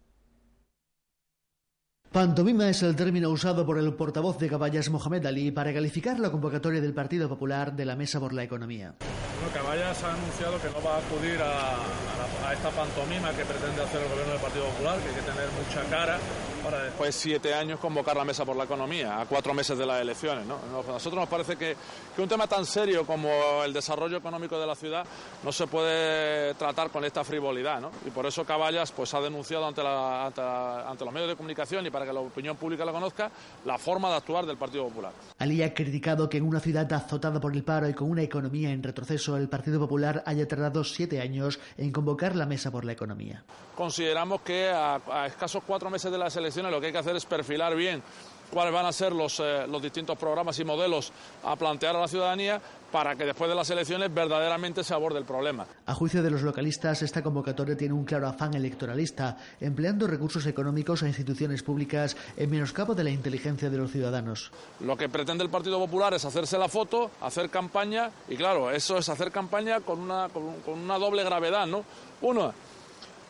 Pantomima 2.12 2.70
es 2.70 2.82
el 2.82 2.96
término 2.96 3.28
usado 3.28 3.66
por 3.66 3.76
el 3.76 3.92
portavoz 3.92 4.38
de 4.38 4.48
Caballas 4.48 4.88
Mohamed 4.88 5.26
Ali 5.26 5.50
para 5.50 5.74
calificar 5.74 6.18
la 6.18 6.30
convocatoria 6.30 6.80
del 6.80 6.94
Partido 6.94 7.28
Popular 7.28 7.74
de 7.74 7.84
la 7.84 7.96
Mesa 7.96 8.18
por 8.18 8.32
la 8.32 8.42
Economía. 8.42 8.94
Bueno, 8.98 9.52
Caballas 9.52 10.02
ha 10.02 10.14
anunciado 10.14 10.58
que 10.58 10.68
no 10.70 10.82
va 10.82 10.96
a 10.96 10.98
acudir 10.98 11.38
a, 11.42 12.52
esta 12.52 12.70
pantomima 12.70 13.30
que 13.32 13.44
pretende 13.44 13.82
hacer 13.82 14.00
el 14.00 14.08
gobierno 14.08 14.32
del 14.32 14.40
Partido 14.40 14.64
Popular, 14.68 14.98
que 15.00 15.08
hay 15.10 15.14
que 15.16 15.20
tener 15.20 15.48
mucha 15.52 15.90
cara 15.90 16.18
para 16.64 16.84
después 16.84 17.14
siete 17.14 17.52
años 17.54 17.78
convocar 17.78 18.16
la 18.16 18.24
Mesa 18.24 18.44
por 18.44 18.56
la 18.56 18.64
Economía, 18.64 19.20
a 19.20 19.26
cuatro 19.26 19.52
meses 19.52 19.76
de 19.76 19.84
las 19.84 20.00
elecciones. 20.00 20.46
¿no? 20.46 20.56
A 20.56 20.92
nosotros 20.92 21.20
nos 21.20 21.28
parece 21.28 21.56
que, 21.56 21.76
un 22.16 22.28
tema 22.28 22.46
tan 22.46 22.64
serio 22.64 23.06
como 23.06 23.62
el 23.64 23.72
desarrollo 23.72 24.16
económico 24.16 24.58
de 24.58 24.66
la 24.66 24.74
ciudad 24.74 25.04
no 25.44 25.52
se 25.52 25.66
puede 25.66 26.54
tratar 26.54 26.90
con 26.90 27.04
esta 27.04 27.22
frivolidad. 27.22 27.80
¿no? 27.80 27.90
Y 28.06 28.10
por 28.10 28.26
eso 28.26 28.44
Caballas 28.44 28.92
pues, 28.92 29.12
ha 29.14 29.20
denunciado 29.20 29.66
ante, 29.66 29.82
ante 29.82 31.04
los 31.04 31.14
medios 31.14 31.28
de 31.28 31.36
comunicación 31.36 31.86
y 31.86 31.90
para 31.90 31.97
que 32.06 32.12
la 32.12 32.20
opinión 32.20 32.56
pública 32.56 32.84
la 32.84 32.92
conozca, 32.92 33.30
la 33.64 33.78
forma 33.78 34.10
de 34.10 34.16
actuar 34.16 34.46
del 34.46 34.56
Partido 34.56 34.88
Popular. 34.88 35.12
Ali 35.38 35.62
ha 35.62 35.72
criticado 35.74 36.28
que 36.28 36.38
en 36.38 36.44
una 36.44 36.60
ciudad 36.60 36.92
azotada 36.92 37.40
por 37.40 37.54
el 37.54 37.62
paro 37.62 37.88
y 37.88 37.94
con 37.94 38.10
una 38.10 38.22
economía 38.22 38.70
en 38.70 38.82
retroceso, 38.82 39.36
el 39.36 39.48
Partido 39.48 39.78
Popular 39.78 40.22
haya 40.26 40.46
tardado 40.46 40.84
siete 40.84 41.20
años 41.20 41.58
en 41.76 41.92
convocar 41.92 42.36
la 42.36 42.46
mesa 42.46 42.70
por 42.70 42.84
la 42.84 42.92
economía. 42.92 43.44
Consideramos 43.76 44.40
que 44.42 44.68
a, 44.68 45.00
a 45.10 45.26
escasos 45.26 45.62
cuatro 45.66 45.90
meses 45.90 46.10
de 46.10 46.18
las 46.18 46.34
elecciones 46.36 46.72
lo 46.72 46.80
que 46.80 46.86
hay 46.86 46.92
que 46.92 46.98
hacer 46.98 47.16
es 47.16 47.24
perfilar 47.24 47.74
bien 47.76 48.02
cuáles 48.50 48.72
van 48.72 48.86
a 48.86 48.92
ser 48.92 49.12
los, 49.12 49.40
eh, 49.40 49.66
los, 49.68 49.82
distintos 49.82 50.18
programas 50.18 50.58
y 50.58 50.64
modelos 50.64 51.12
a 51.44 51.56
plantear 51.56 51.96
a 51.96 52.00
la 52.00 52.08
ciudadanía 52.08 52.60
para 52.90 53.16
que 53.16 53.24
después 53.24 53.48
de 53.50 53.54
las 53.54 53.68
elecciones 53.70 54.12
verdaderamente 54.12 54.82
se 54.82 54.94
aborde 54.94 55.18
el 55.18 55.24
problema. 55.24 55.66
A 55.86 55.94
juicio 55.94 56.22
de 56.22 56.30
los 56.30 56.42
localistas, 56.42 57.02
esta 57.02 57.22
convocatoria 57.22 57.76
tiene 57.76 57.94
un 57.94 58.04
claro 58.04 58.28
afán 58.28 58.54
electoralista, 58.54 59.36
empleando 59.60 60.06
recursos 60.06 60.46
económicos 60.46 61.02
a 61.02 61.08
instituciones 61.08 61.62
públicas 61.62 62.16
en 62.36 62.50
menoscabo 62.50 62.94
de 62.94 63.04
la 63.04 63.10
inteligencia 63.10 63.70
de 63.70 63.76
los 63.76 63.92
ciudadanos. 63.92 64.50
Lo 64.80 64.96
que 64.96 65.08
pretende 65.08 65.44
el 65.44 65.50
Partido 65.50 65.78
Popular 65.78 66.14
es 66.14 66.24
hacerse 66.24 66.58
la 66.58 66.68
foto, 66.68 67.10
hacer 67.20 67.50
campaña, 67.50 68.10
y 68.28 68.36
claro, 68.36 68.70
eso 68.70 68.98
es 68.98 69.08
hacer 69.08 69.30
campaña 69.30 69.80
con 69.80 70.00
una, 70.00 70.28
con, 70.28 70.60
con 70.60 70.78
una 70.78 70.98
doble 70.98 71.24
gravedad, 71.24 71.66
¿no? 71.66 71.84
Uno, 72.22 72.52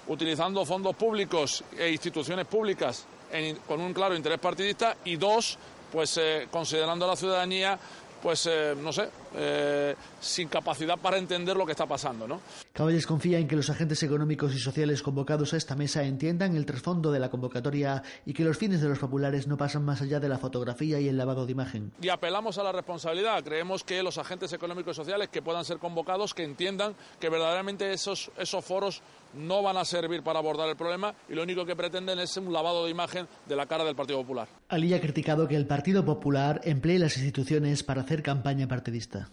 utilizando 0.06 0.64
fondos 0.64 0.94
públicos 0.96 1.64
e 1.76 1.90
instituciones 1.90 2.46
públicas 2.46 3.04
en, 3.32 3.56
con 3.66 3.80
un 3.80 3.92
claro 3.92 4.14
interés 4.16 4.38
partidista 4.38 4.96
y 5.04 5.16
dos, 5.16 5.58
pues 5.92 6.16
eh, 6.16 6.48
considerando 6.50 7.04
a 7.04 7.08
la 7.08 7.16
ciudadanía 7.16 7.78
pues 8.22 8.46
eh, 8.46 8.74
no 8.76 8.92
sé, 8.92 9.08
eh, 9.35 9.94
sin 10.20 10.49
capacidad 10.49 10.99
para 10.99 11.18
entender 11.18 11.56
lo 11.56 11.66
que 11.66 11.73
está 11.73 11.87
pasando. 11.87 12.26
¿no? 12.26 12.40
Caballes 12.73 13.06
confía 13.06 13.38
en 13.38 13.49
que 13.49 13.56
los 13.56 13.70
agentes 13.70 14.02
económicos 14.02 14.54
y 14.54 14.58
sociales 14.58 15.02
convocados 15.02 15.54
a 15.54 15.56
esta 15.56 15.75
mesa 15.76 16.02
entiendan 16.04 16.56
el 16.56 16.66
trasfondo 16.66 17.12
de 17.12 17.20
la 17.20 17.30
convocatoria 17.30 18.02
y 18.26 18.32
que 18.32 18.44
los 18.44 18.58
fines 18.58 18.80
de 18.80 18.88
los 18.88 18.99
populares 18.99 19.47
no 19.47 19.56
pasan 19.56 19.85
más 19.85 20.02
allá 20.02 20.20
de 20.20 20.28
la 20.28 20.38
fotografía 20.38 21.00
y 21.00 21.08
el 21.08 21.16
lavado 21.16 21.47
de 21.47 21.52
imagen. 21.52 21.92
Y 22.00 22.08
apelamos 22.08 22.58
a 22.58 22.62
la 22.62 22.73
responsabilidad. 22.73 23.42
Creemos 23.44 23.85
que 23.85 24.02
los 24.02 24.18
agentes 24.18 24.52
económicos 24.52 24.97
y 24.97 24.97
sociales 24.97 25.28
que 25.28 25.42
puedan 25.42 25.64
ser 25.64 25.78
convocados, 25.78 26.35
que 26.35 26.44
entiendan 26.44 26.94
que 27.20 27.28
verdaderamente 27.28 27.92
esos, 27.92 28.30
esos 28.38 28.64
foros 28.64 29.02
no 29.35 29.62
van 29.62 29.76
a 29.76 29.85
servir 29.85 30.23
para 30.23 30.38
abordar 30.38 30.68
el 30.68 30.76
problema 30.76 31.14
y 31.28 31.35
lo 31.35 31.42
único 31.42 31.64
que 31.64 31.76
pretenden 31.76 32.18
es 32.18 32.37
un 32.37 32.52
lavado 32.52 32.85
de 32.85 32.90
imagen 32.90 33.26
de 33.47 33.56
la 33.56 33.66
cara 33.66 33.85
del 33.85 33.94
Partido 33.94 34.20
Popular. 34.20 34.49
Ali 34.68 34.94
ha 34.94 35.00
criticado 35.00 35.47
que 35.47 35.56
el 35.56 35.66
Partido 35.66 36.04
Popular 36.04 36.61
emplee 36.64 36.99
las 36.99 37.16
instituciones 37.16 37.82
para 37.82 38.02
hacer 38.02 38.23
campaña 38.23 38.68
partidista. 38.68 39.27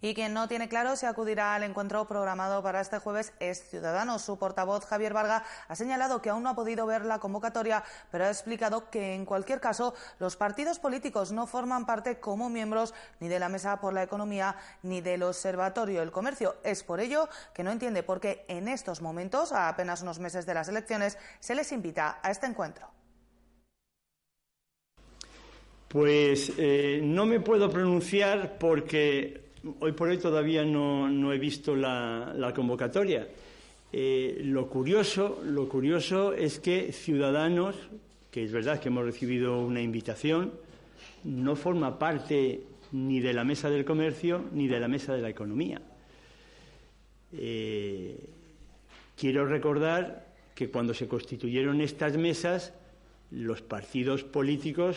Y 0.00 0.14
quien 0.14 0.32
no 0.32 0.46
tiene 0.46 0.68
claro 0.68 0.94
si 0.94 1.06
acudirá 1.06 1.56
al 1.56 1.64
encuentro 1.64 2.06
programado 2.06 2.62
para 2.62 2.80
este 2.80 2.98
jueves 2.98 3.32
es 3.40 3.68
Ciudadanos. 3.68 4.22
Su 4.22 4.38
portavoz, 4.38 4.86
Javier 4.86 5.12
Varga, 5.12 5.42
ha 5.66 5.74
señalado 5.74 6.22
que 6.22 6.30
aún 6.30 6.44
no 6.44 6.50
ha 6.50 6.54
podido 6.54 6.86
ver 6.86 7.04
la 7.04 7.18
convocatoria, 7.18 7.82
pero 8.12 8.24
ha 8.24 8.28
explicado 8.28 8.90
que, 8.90 9.14
en 9.14 9.24
cualquier 9.24 9.60
caso, 9.60 9.94
los 10.20 10.36
partidos 10.36 10.78
políticos 10.78 11.32
no 11.32 11.48
forman 11.48 11.84
parte 11.84 12.20
como 12.20 12.48
miembros 12.48 12.94
ni 13.18 13.28
de 13.28 13.40
la 13.40 13.48
Mesa 13.48 13.80
por 13.80 13.92
la 13.92 14.04
Economía 14.04 14.54
ni 14.84 15.00
del 15.00 15.24
Observatorio 15.24 15.98
del 15.98 16.12
Comercio. 16.12 16.56
Es 16.62 16.84
por 16.84 17.00
ello 17.00 17.28
que 17.52 17.64
no 17.64 17.72
entiende 17.72 18.04
por 18.04 18.20
qué 18.20 18.44
en 18.46 18.68
estos 18.68 19.02
momentos, 19.02 19.50
a 19.50 19.68
apenas 19.68 20.02
unos 20.02 20.20
meses 20.20 20.46
de 20.46 20.54
las 20.54 20.68
elecciones, 20.68 21.18
se 21.40 21.56
les 21.56 21.72
invita 21.72 22.20
a 22.22 22.30
este 22.30 22.46
encuentro. 22.46 22.88
Pues 25.88 26.52
eh, 26.58 27.00
no 27.02 27.24
me 27.24 27.40
puedo 27.40 27.70
pronunciar 27.70 28.58
porque 28.58 29.47
hoy 29.80 29.92
por 29.92 30.08
hoy 30.08 30.18
todavía 30.18 30.64
no, 30.64 31.08
no 31.08 31.32
he 31.32 31.38
visto 31.38 31.74
la, 31.74 32.52
convocatoria. 32.54 33.26
Eh, 33.92 34.40
lo, 34.44 34.68
curioso, 34.68 35.40
lo 35.44 35.68
curioso 35.68 36.32
es 36.32 36.58
que 36.58 36.92
Ciudadanos, 36.92 37.76
que 38.30 38.44
es 38.44 38.52
verdad 38.52 38.80
que 38.80 38.88
hemos 38.88 39.04
recibido 39.04 39.60
una 39.60 39.80
invitación, 39.80 40.52
no 41.24 41.56
forma 41.56 41.98
parte 41.98 42.62
ni 42.92 43.20
de 43.20 43.32
la 43.32 43.44
mesa 43.44 43.70
del 43.70 43.84
comercio 43.84 44.44
ni 44.52 44.68
de 44.68 44.80
la 44.80 44.88
mesa 44.88 45.14
de 45.14 45.22
la 45.22 45.28
economía. 45.28 45.80
Eh, 47.32 48.18
quiero 49.16 49.46
recordar 49.46 50.28
que 50.54 50.70
cuando 50.70 50.94
se 50.94 51.08
constituyeron 51.08 51.80
estas 51.80 52.16
mesas, 52.16 52.72
los 53.30 53.62
partidos 53.62 54.24
políticos 54.24 54.96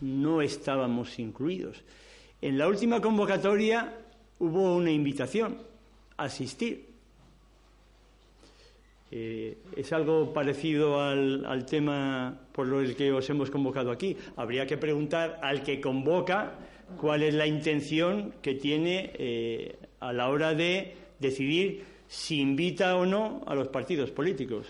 no 0.00 0.42
estábamos 0.42 1.18
incluidos. 1.18 1.82
En 2.40 2.58
la 2.58 2.68
última 2.68 3.00
convocatoria 3.00 3.96
hubo 4.38 4.76
una 4.76 4.90
invitación 4.90 5.58
a 6.16 6.24
asistir. 6.24 6.86
Eh, 9.10 9.56
es 9.74 9.92
algo 9.92 10.34
parecido 10.34 11.00
al, 11.00 11.64
tema 11.66 12.38
por 12.52 12.66
el 12.74 12.94
que 12.94 13.10
os 13.12 13.28
hemos 13.30 13.50
convocado 13.50 13.90
aquí. 13.90 14.16
Habría 14.36 14.66
que 14.66 14.76
preguntar 14.76 15.40
al 15.42 15.62
que 15.62 15.80
convoca 15.80 16.58
cuál 17.00 17.22
es 17.22 17.34
la 17.34 17.46
intención 17.46 18.34
que 18.42 18.54
tiene 18.54 19.10
eh, 19.14 19.78
a 20.00 20.12
la 20.12 20.28
hora 20.28 20.54
de 20.54 20.94
decidir 21.18 21.84
si 22.06 22.40
invita 22.40 22.96
o 22.96 23.06
no 23.06 23.42
a 23.46 23.54
los 23.54 23.68
partidos 23.68 24.10
políticos. 24.10 24.66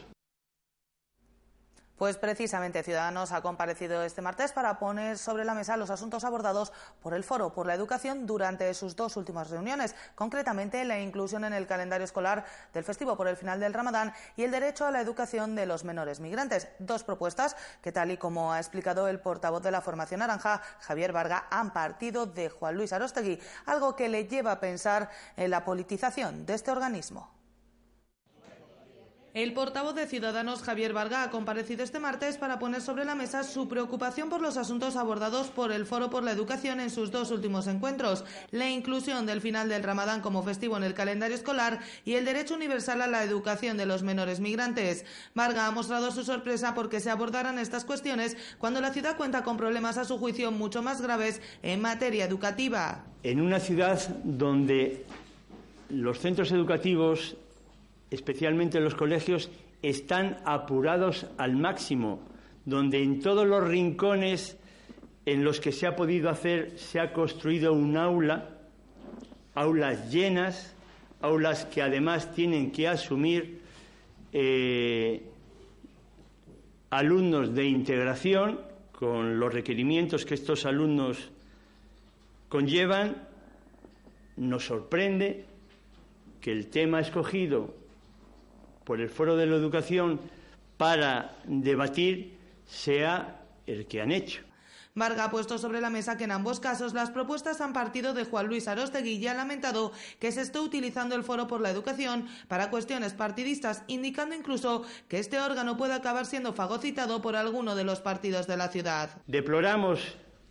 Pues 1.99 2.17
precisamente 2.17 2.85
Ciudadanos 2.85 3.33
ha 3.33 3.43
comparecido 3.43 4.05
este 4.05 4.23
martes 4.23 4.52
para 4.52 4.78
poner 4.78 5.19
sobre 5.19 5.45
la 5.45 5.55
mesa 5.55 5.76
los 5.76 5.90
asuntos 5.90 6.23
abordados 6.23 6.73
por 7.02 7.12
el 7.12 7.25
Foro 7.25 7.52
por 7.52 7.67
la 7.67 7.75
Educación 7.75 8.25
durante 8.25 8.73
sus 8.75 8.95
dos 8.95 9.17
últimas 9.17 9.50
reuniones, 9.50 9.97
concretamente 10.14 10.85
la 10.85 11.00
inclusión 11.00 11.43
en 11.43 11.52
el 11.52 11.67
calendario 11.67 12.05
escolar 12.05 12.45
del 12.73 12.85
festivo 12.85 13.17
por 13.17 13.26
el 13.26 13.37
final 13.37 13.59
del 13.59 13.75
Ramadán 13.75 14.12
y 14.37 14.45
el 14.45 14.52
derecho 14.52 14.87
a 14.87 14.93
la 14.93 15.00
educación 15.00 15.57
de 15.57 15.67
los 15.67 15.83
menores 15.83 16.21
migrantes. 16.21 16.69
Dos 16.78 17.02
propuestas 17.02 17.57
que, 17.83 17.90
tal 17.90 18.12
y 18.12 18.17
como 18.17 18.52
ha 18.52 18.61
explicado 18.61 19.09
el 19.09 19.19
portavoz 19.19 19.64
de 19.64 19.73
la 19.73 19.81
Formación 19.81 20.21
Naranja, 20.21 20.62
Javier 20.78 21.12
Varga, 21.12 21.49
han 21.50 21.73
partido 21.73 22.26
de 22.26 22.49
Juan 22.49 22.76
Luis 22.76 22.93
Arostegui, 22.93 23.40
algo 23.67 23.97
que 23.97 24.09
le 24.09 24.28
lleva 24.28 24.52
a 24.52 24.61
pensar 24.61 25.11
en 25.37 25.50
la 25.50 25.64
politización 25.64 26.47
de 26.47 26.55
este 26.55 26.71
organismo. 26.71 27.38
El 29.38 29.52
portavoz 29.52 29.95
de 29.95 30.09
Ciudadanos, 30.09 30.62
Javier 30.62 30.92
Varga, 30.92 31.23
ha 31.23 31.30
comparecido 31.30 31.85
este 31.85 32.00
martes 32.00 32.37
para 32.38 32.59
poner 32.59 32.80
sobre 32.80 33.04
la 33.04 33.14
mesa 33.14 33.45
su 33.45 33.68
preocupación 33.68 34.28
por 34.30 34.40
los 34.40 34.57
asuntos 34.57 34.97
abordados 34.97 35.47
por 35.47 35.71
el 35.71 35.87
Foro 35.87 36.11
por 36.11 36.25
la 36.25 36.33
Educación 36.33 36.80
en 36.80 36.90
sus 36.90 37.12
dos 37.12 37.30
últimos 37.30 37.68
encuentros, 37.68 38.25
la 38.50 38.68
inclusión 38.68 39.26
del 39.26 39.40
final 39.40 39.68
del 39.68 39.85
Ramadán 39.85 40.23
como 40.23 40.42
festivo 40.42 40.76
en 40.76 40.83
el 40.83 40.92
calendario 40.92 41.37
escolar 41.37 41.78
y 42.04 42.14
el 42.14 42.25
derecho 42.25 42.57
universal 42.57 43.00
a 43.00 43.07
la 43.07 43.23
educación 43.23 43.76
de 43.76 43.87
los 43.87 44.02
menores 44.02 44.40
migrantes. 44.40 45.04
Varga 45.37 45.68
ha 45.68 45.71
mostrado 45.71 46.11
su 46.11 46.25
sorpresa 46.25 46.75
porque 46.75 46.99
se 46.99 47.11
abordaran 47.11 47.61
estas 47.61 47.85
cuestiones 47.85 48.37
cuando 48.59 48.80
la 48.80 48.92
ciudad 48.92 49.16
cuenta 49.16 49.45
con 49.45 49.57
problemas 49.57 49.99
a 49.99 50.04
su 50.04 50.18
juicio 50.18 50.50
mucho 50.50 50.83
más 50.83 51.00
graves 51.00 51.40
en 51.62 51.80
materia 51.80 52.25
educativa. 52.25 53.04
En 53.23 53.40
una 53.40 53.61
ciudad 53.61 54.00
donde 54.25 55.07
los 55.90 56.18
centros 56.18 56.50
educativos 56.50 57.37
especialmente 58.11 58.81
los 58.81 58.95
colegios, 58.95 59.50
están 59.83 60.38
apurados 60.45 61.27
al 61.37 61.57
máximo, 61.57 62.21
donde 62.65 63.03
en 63.03 63.21
todos 63.21 63.47
los 63.47 63.67
rincones 63.67 64.59
en 65.25 65.45
los 65.45 65.61
que 65.61 65.73
se 65.73 65.87
ha 65.87 65.95
podido 65.95 66.31
hacer 66.31 66.79
se 66.79 67.00
ha 67.00 67.12
construido 67.12 67.73
un 67.73 67.97
aula, 67.97 68.49
aulas 69.55 70.11
llenas, 70.11 70.75
aulas 71.21 71.67
que 71.67 71.83
además 71.83 72.33
tienen 72.33 72.71
que 72.71 72.88
asumir 72.88 73.61
eh, 74.33 75.23
alumnos 76.91 77.55
de 77.55 77.67
integración 77.67 78.61
con 78.93 79.38
los 79.38 79.53
requerimientos 79.53 80.25
que 80.25 80.35
estos 80.35 80.65
alumnos 80.65 81.31
conllevan, 82.49 83.29
nos 84.37 84.65
sorprende 84.65 85.45
que 86.41 86.53
el 86.53 86.69
tema 86.69 87.00
escogido 87.00 87.75
por 88.88 89.02
el 89.02 89.11
Foro 89.11 89.37
de 89.37 89.45
la 89.45 89.54
Educación 89.54 90.18
para 90.78 91.37
debatir 91.45 92.38
sea 92.66 93.45
el 93.66 93.87
que 93.87 94.00
han 94.00 94.11
hecho. 94.11 94.40
Varga 94.95 95.25
ha 95.25 95.30
puesto 95.30 95.59
sobre 95.59 95.83
la 95.83 95.90
mesa 95.90 96.16
que 96.16 96.25
en 96.25 96.33
ambos 96.33 96.59
casos 96.59 96.95
las 96.95 97.11
propuestas 97.11 97.61
han 97.61 97.75
partido 97.75 98.14
de 98.14 98.25
Juan 98.25 98.47
Luis 98.47 98.66
Arostegui 98.66 99.16
y 99.16 99.28
ha 99.28 99.35
lamentado 99.35 99.92
que 100.18 100.33
se 100.33 100.40
esté 100.40 100.59
utilizando 100.59 101.14
el 101.14 101.23
Foro 101.23 101.47
por 101.47 101.61
la 101.61 101.68
Educación 101.68 102.28
para 102.49 102.71
cuestiones 102.71 103.12
partidistas, 103.12 103.85
indicando 103.88 104.35
incluso 104.35 104.85
que 105.07 105.18
este 105.18 105.38
órgano 105.38 105.76
puede 105.76 105.92
acabar 105.92 106.25
siendo 106.25 106.54
fagocitado 106.54 107.21
por 107.21 107.37
alguno 107.37 107.76
de 107.76 107.85
los 107.85 108.00
partidos 108.00 108.47
de 108.47 108.57
la 108.57 108.68
ciudad. 108.68 109.11
Deploramos 109.26 110.00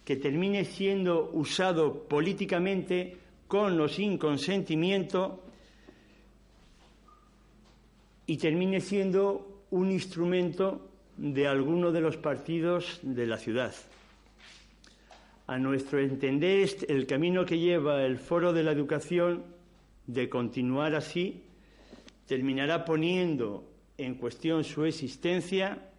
que 0.06 0.16
termine 0.16 0.64
siendo 0.64 1.32
usado 1.34 2.04
políticamente 2.08 3.18
con 3.48 3.82
o 3.82 3.88
sin 3.88 4.20
consentimiento 4.20 5.44
y 8.28 8.38
termine 8.38 8.82
siendo 8.82 9.64
un 9.72 9.92
instrumento 9.92 10.92
de 11.16 11.48
alguno 11.48 11.92
de 11.92 12.02
los 12.02 12.18
partidos 12.18 13.00
de 13.02 13.26
la 13.26 13.38
ciudad. 13.38 13.74
A 15.48 15.58
nuestro 15.58 16.00
entender, 16.00 16.70
el 16.90 17.08
camino 17.08 17.46
que 17.46 17.58
lleva 17.58 18.04
el 18.04 18.18
Foro 18.18 18.52
de 18.52 18.64
la 18.64 18.74
Educación 18.74 19.44
de 20.06 20.30
continuar 20.30 20.94
así 20.94 21.44
terminará 22.28 22.84
poniendo 22.84 23.64
en 23.98 24.16
cuestión 24.16 24.64
su 24.64 24.84
existencia 24.86 25.90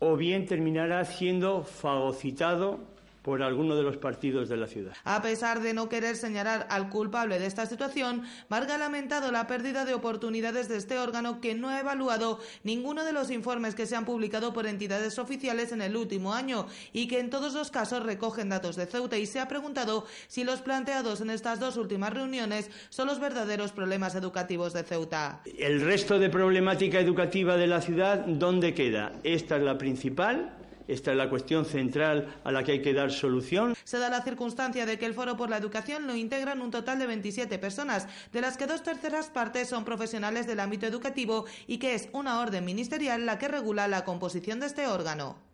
o 0.00 0.16
bien 0.16 0.46
terminará 0.46 1.04
siendo 1.04 1.62
fagocitado 1.62 2.80
por 3.30 3.44
alguno 3.44 3.76
de 3.76 3.84
los 3.84 3.96
partidos 3.96 4.48
de 4.48 4.56
la 4.56 4.66
ciudad. 4.66 4.92
A 5.04 5.22
pesar 5.22 5.60
de 5.60 5.72
no 5.72 5.88
querer 5.88 6.16
señalar 6.16 6.66
al 6.68 6.88
culpable 6.88 7.38
de 7.38 7.46
esta 7.46 7.64
situación, 7.64 8.24
Varga 8.48 8.74
ha 8.74 8.78
lamentado 8.78 9.30
la 9.30 9.46
pérdida 9.46 9.84
de 9.84 9.94
oportunidades 9.94 10.68
de 10.68 10.76
este 10.76 10.98
órgano 10.98 11.40
que 11.40 11.54
no 11.54 11.68
ha 11.68 11.78
evaluado 11.78 12.40
ninguno 12.64 13.04
de 13.04 13.12
los 13.12 13.30
informes 13.30 13.76
que 13.76 13.86
se 13.86 13.94
han 13.94 14.04
publicado 14.04 14.52
por 14.52 14.66
entidades 14.66 15.16
oficiales 15.20 15.70
en 15.70 15.80
el 15.80 15.96
último 15.96 16.34
año 16.34 16.66
y 16.92 17.06
que 17.06 17.20
en 17.20 17.30
todos 17.30 17.54
los 17.54 17.70
casos 17.70 18.02
recogen 18.02 18.48
datos 18.48 18.74
de 18.74 18.86
Ceuta 18.86 19.16
y 19.16 19.26
se 19.26 19.38
ha 19.38 19.46
preguntado 19.46 20.06
si 20.26 20.42
los 20.42 20.60
planteados 20.60 21.20
en 21.20 21.30
estas 21.30 21.60
dos 21.60 21.76
últimas 21.76 22.12
reuniones 22.12 22.68
son 22.88 23.06
los 23.06 23.20
verdaderos 23.20 23.70
problemas 23.70 24.16
educativos 24.16 24.72
de 24.72 24.82
Ceuta. 24.82 25.40
El 25.56 25.82
resto 25.82 26.18
de 26.18 26.30
problemática 26.30 26.98
educativa 26.98 27.56
de 27.56 27.68
la 27.68 27.80
ciudad, 27.80 28.26
¿dónde 28.26 28.74
queda? 28.74 29.12
Esta 29.22 29.56
es 29.56 29.62
la 29.62 29.78
principal 29.78 30.56
esta 30.92 31.12
es 31.12 31.16
la 31.16 31.30
cuestión 31.30 31.64
central 31.64 32.40
a 32.44 32.52
la 32.52 32.64
que 32.64 32.72
hay 32.72 32.82
que 32.82 32.94
dar 32.94 33.10
solución. 33.10 33.74
Se 33.84 33.98
da 33.98 34.08
la 34.08 34.22
circunstancia 34.22 34.86
de 34.86 34.98
que 34.98 35.06
el 35.06 35.14
Foro 35.14 35.36
por 35.36 35.50
la 35.50 35.56
Educación 35.56 36.06
lo 36.06 36.16
integran 36.16 36.60
un 36.60 36.70
total 36.70 36.98
de 36.98 37.06
27 37.06 37.58
personas, 37.58 38.06
de 38.32 38.40
las 38.40 38.56
que 38.56 38.66
dos 38.66 38.82
terceras 38.82 39.28
partes 39.28 39.68
son 39.68 39.84
profesionales 39.84 40.46
del 40.46 40.60
ámbito 40.60 40.86
educativo 40.86 41.44
y 41.66 41.78
que 41.78 41.94
es 41.94 42.08
una 42.12 42.40
orden 42.40 42.64
ministerial 42.64 43.26
la 43.26 43.38
que 43.38 43.48
regula 43.48 43.88
la 43.88 44.04
composición 44.04 44.60
de 44.60 44.66
este 44.66 44.86
órgano. 44.86 45.49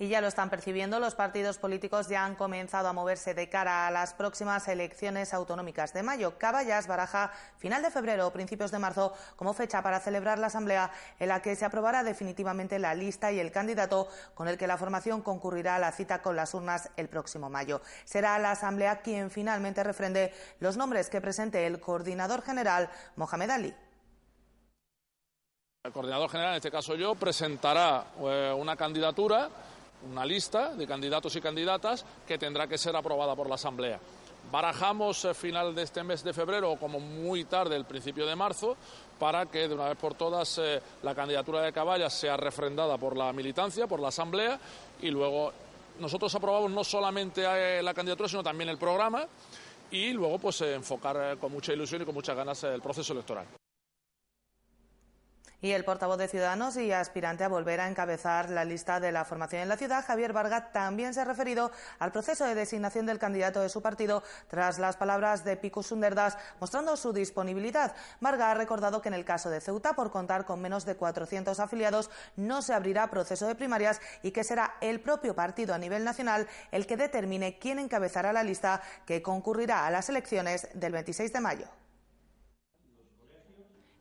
Y 0.00 0.08
ya 0.08 0.22
lo 0.22 0.28
están 0.28 0.48
percibiendo, 0.48 0.98
los 0.98 1.14
partidos 1.14 1.58
políticos 1.58 2.08
ya 2.08 2.24
han 2.24 2.34
comenzado 2.34 2.88
a 2.88 2.94
moverse 2.94 3.34
de 3.34 3.50
cara 3.50 3.86
a 3.86 3.90
las 3.90 4.14
próximas 4.14 4.66
elecciones 4.66 5.34
autonómicas 5.34 5.92
de 5.92 6.02
mayo. 6.02 6.38
Caballas 6.38 6.86
baraja 6.86 7.32
final 7.58 7.82
de 7.82 7.90
febrero 7.90 8.26
o 8.26 8.32
principios 8.32 8.70
de 8.70 8.78
marzo 8.78 9.12
como 9.36 9.52
fecha 9.52 9.82
para 9.82 10.00
celebrar 10.00 10.38
la 10.38 10.46
asamblea 10.46 10.90
en 11.18 11.28
la 11.28 11.42
que 11.42 11.54
se 11.54 11.66
aprobará 11.66 12.02
definitivamente 12.02 12.78
la 12.78 12.94
lista 12.94 13.30
y 13.30 13.40
el 13.40 13.52
candidato 13.52 14.08
con 14.32 14.48
el 14.48 14.56
que 14.56 14.66
la 14.66 14.78
formación 14.78 15.20
concurrirá 15.20 15.76
a 15.76 15.78
la 15.78 15.92
cita 15.92 16.22
con 16.22 16.34
las 16.34 16.54
urnas 16.54 16.88
el 16.96 17.10
próximo 17.10 17.50
mayo. 17.50 17.82
Será 18.06 18.38
la 18.38 18.52
asamblea 18.52 19.02
quien 19.02 19.30
finalmente 19.30 19.84
refrende 19.84 20.32
los 20.60 20.78
nombres 20.78 21.10
que 21.10 21.20
presente 21.20 21.66
el 21.66 21.78
coordinador 21.78 22.40
general 22.40 22.88
Mohamed 23.16 23.50
Ali. 23.50 23.74
El 25.84 25.92
coordinador 25.92 26.30
general, 26.30 26.52
en 26.52 26.56
este 26.56 26.70
caso 26.70 26.94
yo, 26.94 27.14
presentará 27.16 28.06
eh, 28.18 28.54
una 28.56 28.76
candidatura 28.76 29.50
una 30.08 30.24
lista 30.24 30.74
de 30.74 30.86
candidatos 30.86 31.34
y 31.36 31.40
candidatas 31.40 32.04
que 32.26 32.38
tendrá 32.38 32.66
que 32.66 32.78
ser 32.78 32.96
aprobada 32.96 33.34
por 33.34 33.48
la 33.48 33.56
Asamblea. 33.56 34.00
Barajamos 34.50 35.24
el 35.26 35.34
final 35.34 35.74
de 35.74 35.82
este 35.82 36.02
mes 36.02 36.24
de 36.24 36.32
febrero 36.32 36.72
o 36.72 36.76
como 36.76 36.98
muy 36.98 37.44
tarde 37.44 37.76
el 37.76 37.84
principio 37.84 38.26
de 38.26 38.34
marzo 38.34 38.76
para 39.18 39.46
que 39.46 39.68
de 39.68 39.74
una 39.74 39.88
vez 39.88 39.98
por 39.98 40.14
todas 40.14 40.58
eh, 40.58 40.80
la 41.02 41.14
candidatura 41.14 41.62
de 41.62 41.72
Caballas 41.72 42.12
sea 42.12 42.36
refrendada 42.36 42.98
por 42.98 43.16
la 43.16 43.32
militancia, 43.32 43.86
por 43.86 44.00
la 44.00 44.08
Asamblea 44.08 44.58
y 45.02 45.10
luego 45.10 45.52
nosotros 46.00 46.34
aprobamos 46.34 46.70
no 46.70 46.82
solamente 46.82 47.44
eh, 47.44 47.82
la 47.82 47.94
candidatura 47.94 48.28
sino 48.28 48.42
también 48.42 48.70
el 48.70 48.78
programa 48.78 49.26
y 49.90 50.12
luego 50.12 50.38
pues 50.38 50.62
eh, 50.62 50.74
enfocar 50.74 51.36
con 51.38 51.52
mucha 51.52 51.72
ilusión 51.72 52.02
y 52.02 52.04
con 52.04 52.14
muchas 52.14 52.34
ganas 52.34 52.64
el 52.64 52.80
proceso 52.80 53.12
electoral. 53.12 53.46
Y 55.62 55.72
el 55.72 55.84
portavoz 55.84 56.16
de 56.16 56.28
Ciudadanos 56.28 56.76
y 56.78 56.90
aspirante 56.90 57.44
a 57.44 57.48
volver 57.48 57.80
a 57.80 57.88
encabezar 57.88 58.48
la 58.48 58.64
lista 58.64 58.98
de 58.98 59.12
la 59.12 59.26
formación 59.26 59.60
en 59.60 59.68
la 59.68 59.76
ciudad, 59.76 60.04
Javier 60.06 60.32
Varga, 60.32 60.72
también 60.72 61.12
se 61.12 61.20
ha 61.20 61.24
referido 61.24 61.70
al 61.98 62.12
proceso 62.12 62.46
de 62.46 62.54
designación 62.54 63.04
del 63.04 63.18
candidato 63.18 63.60
de 63.60 63.68
su 63.68 63.82
partido 63.82 64.22
tras 64.48 64.78
las 64.78 64.96
palabras 64.96 65.44
de 65.44 65.58
Pico 65.58 65.82
Sunderdas 65.82 66.38
mostrando 66.60 66.96
su 66.96 67.12
disponibilidad. 67.12 67.94
Varga 68.20 68.50
ha 68.50 68.54
recordado 68.54 69.02
que 69.02 69.08
en 69.08 69.14
el 69.14 69.26
caso 69.26 69.50
de 69.50 69.60
Ceuta, 69.60 69.92
por 69.92 70.10
contar 70.10 70.46
con 70.46 70.62
menos 70.62 70.86
de 70.86 70.96
400 70.96 71.60
afiliados, 71.60 72.10
no 72.36 72.62
se 72.62 72.72
abrirá 72.72 73.10
proceso 73.10 73.46
de 73.46 73.54
primarias 73.54 74.00
y 74.22 74.30
que 74.30 74.44
será 74.44 74.76
el 74.80 75.00
propio 75.00 75.34
partido 75.34 75.74
a 75.74 75.78
nivel 75.78 76.04
nacional 76.04 76.48
el 76.72 76.86
que 76.86 76.96
determine 76.96 77.58
quién 77.58 77.78
encabezará 77.78 78.32
la 78.32 78.44
lista 78.44 78.80
que 79.04 79.20
concurrirá 79.20 79.86
a 79.86 79.90
las 79.90 80.08
elecciones 80.08 80.68
del 80.72 80.92
26 80.92 81.32
de 81.32 81.40
mayo. 81.40 81.66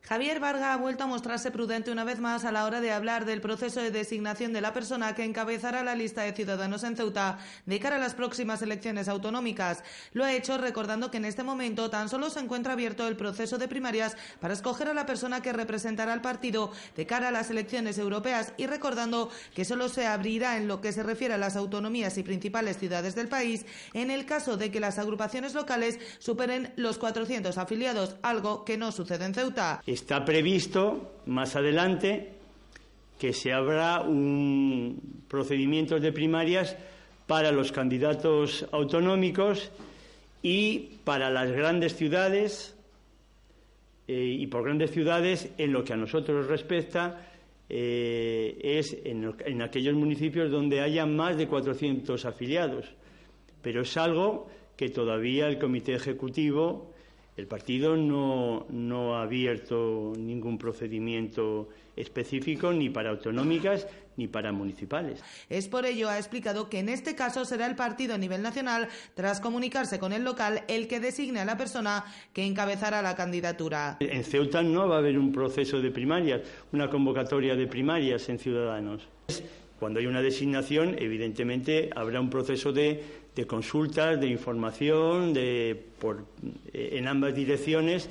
Javier 0.10 0.40
Varga 0.40 0.74
ha 0.74 0.78
vuelto 0.78 1.04
a 1.04 1.08
mostrarse 1.08 1.52
prudente 1.52 1.92
una 1.92 2.04
vez 2.04 2.20
más 2.20 2.44
a 2.44 2.52
la 2.52 2.66
hora 2.66 2.82
de 2.82 2.92
hablar 2.92 3.26
del 3.26 3.42
proceso 3.42 3.80
de 3.80 3.92
designación 3.92 4.54
de 4.54 4.60
la 4.60 4.74
persona 4.74 5.14
que 5.14 5.24
encabezará 5.24 5.84
la 5.84 5.94
lista 5.94 6.24
de 6.24 6.34
ciudadanos 6.34 6.84
en 6.84 6.98
Ceuta 6.98 7.38
de 7.68 7.80
cara 7.80 7.98
a 7.98 8.00
las 8.00 8.16
próximas 8.16 8.64
elecciones 8.64 9.08
autonómicas. 9.08 9.84
Lo 10.14 10.26
ha 10.26 10.34
hecho 10.34 10.58
recordando 10.58 11.12
que 11.12 11.18
en 11.18 11.26
este 11.26 11.44
momento 11.44 11.92
tan 11.92 12.10
solo 12.10 12.32
se 12.32 12.40
encuentra 12.40 12.74
abierto 12.74 13.08
el 13.08 13.18
proceso 13.18 13.60
de 13.60 13.68
primarias 13.68 14.18
para 14.42 14.56
escoger 14.56 14.88
a 14.88 14.96
la 14.96 15.06
persona 15.06 15.44
que 15.44 15.54
representará 15.54 16.12
al 16.12 16.22
partido 16.22 16.72
de 16.96 17.06
cara 17.06 17.28
a 17.28 17.32
las 17.32 17.52
elecciones 17.52 18.00
europeas 18.00 18.54
y 18.58 18.66
recordando 18.66 19.30
que 19.54 19.64
solo 19.64 19.90
se 19.90 20.08
abrirá 20.08 20.58
en 20.58 20.68
lo 20.68 20.82
que 20.82 20.92
se 20.92 21.04
refiere 21.04 21.36
a 21.36 21.38
las 21.38 21.56
autonomías 21.56 22.18
y 22.18 22.24
principales 22.24 22.80
ciudades 22.80 23.14
del 23.14 23.28
país 23.28 23.64
en 23.94 24.10
el 24.10 24.26
caso 24.26 24.58
de 24.58 24.72
que 24.72 24.80
las 24.80 24.98
agrupaciones 24.98 25.54
locales 25.54 26.00
superen 26.18 26.74
los 26.78 26.98
400 26.98 27.60
afiliados, 27.60 28.16
algo 28.24 28.66
que 28.66 28.76
no 28.76 28.92
sucede 28.92 29.26
en 29.26 29.36
Ceuta. 29.36 29.84
Está 30.00 30.24
previsto 30.24 31.12
más 31.26 31.58
adelante 31.58 32.30
que 33.20 33.34
se 33.34 33.52
abra 33.52 34.00
un 34.00 35.26
procedimiento 35.28 36.00
de 36.00 36.14
primarias 36.14 36.78
para 37.28 37.52
los 37.52 37.74
candidatos 37.74 38.66
autonómicos 38.72 39.70
y 40.42 41.00
para 41.04 41.30
las 41.30 41.52
grandes 41.52 41.98
ciudades 41.98 42.78
eh, 44.08 44.38
y 44.40 44.48
por 44.48 44.64
grandes 44.64 44.92
ciudades 44.92 45.52
en 45.58 45.74
lo 45.74 45.84
que 45.84 45.92
a 45.92 45.98
nosotros 45.98 46.48
respecta 46.48 47.28
eh, 47.68 48.58
es 48.64 48.98
en, 49.04 49.62
aquellos 49.62 49.96
municipios 49.96 50.50
donde 50.50 50.80
haya 50.80 51.06
más 51.06 51.36
de 51.36 51.46
400 51.46 52.24
afiliados. 52.24 52.86
Pero 53.62 53.82
es 53.82 53.98
algo 53.98 54.48
que 54.78 54.90
todavía 54.90 55.48
el 55.48 55.60
Comité 55.60 55.94
Ejecutivo, 55.94 56.94
el 57.40 57.48
partido 57.48 57.96
no, 57.96 58.68
no 58.70 59.16
ha 59.16 59.24
abierto 59.24 60.12
ningún 60.18 60.58
procedimiento 60.58 61.70
específico 61.96 62.74
ni 62.74 62.90
para 62.90 63.12
autonómicas 63.12 63.88
ni 64.18 64.28
para 64.28 64.52
municipales. 64.52 65.24
Es 65.50 65.70
por 65.70 65.86
ello, 65.86 66.10
ha 66.10 66.18
explicado 66.18 66.70
que 66.70 66.80
en 66.80 66.90
este 66.90 67.16
caso 67.16 67.46
será 67.46 67.66
el 67.66 67.78
partido 67.78 68.16
a 68.16 68.18
nivel 68.18 68.42
nacional, 68.42 68.90
tras 69.14 69.40
comunicarse 69.40 70.00
con 70.00 70.12
el 70.12 70.26
local, 70.26 70.64
el 70.68 70.90
que 70.90 71.00
designe 71.00 71.40
a 71.40 71.46
la 71.46 71.56
persona 71.56 72.04
que 72.34 72.46
encabezará 72.46 73.02
la 73.02 73.16
candidatura. 73.16 73.96
En 74.02 74.26
Ceuta 74.26 74.62
no 74.62 74.90
va 74.90 74.96
a 74.96 75.00
haber 75.00 75.18
un 75.18 75.32
proceso 75.32 75.82
de 75.82 75.92
primarias, 75.92 76.42
una 76.74 76.90
convocatoria 76.90 77.56
de 77.56 77.68
primarias 77.68 78.28
en 78.28 78.40
Ciudadanos. 78.40 79.08
Cuando 79.80 80.02
hay 80.02 80.08
una 80.08 80.22
designación, 80.22 80.98
evidentemente 81.00 81.90
habrá 81.96 82.20
un 82.20 82.30
proceso 82.30 82.74
de, 82.74 83.02
de 83.40 83.48
consultas, 83.48 84.20
de 84.20 84.28
información, 84.28 85.34
de, 85.34 85.82
por, 86.00 86.26
en 86.74 87.08
ambas 87.08 87.34
direcciones 87.34 88.10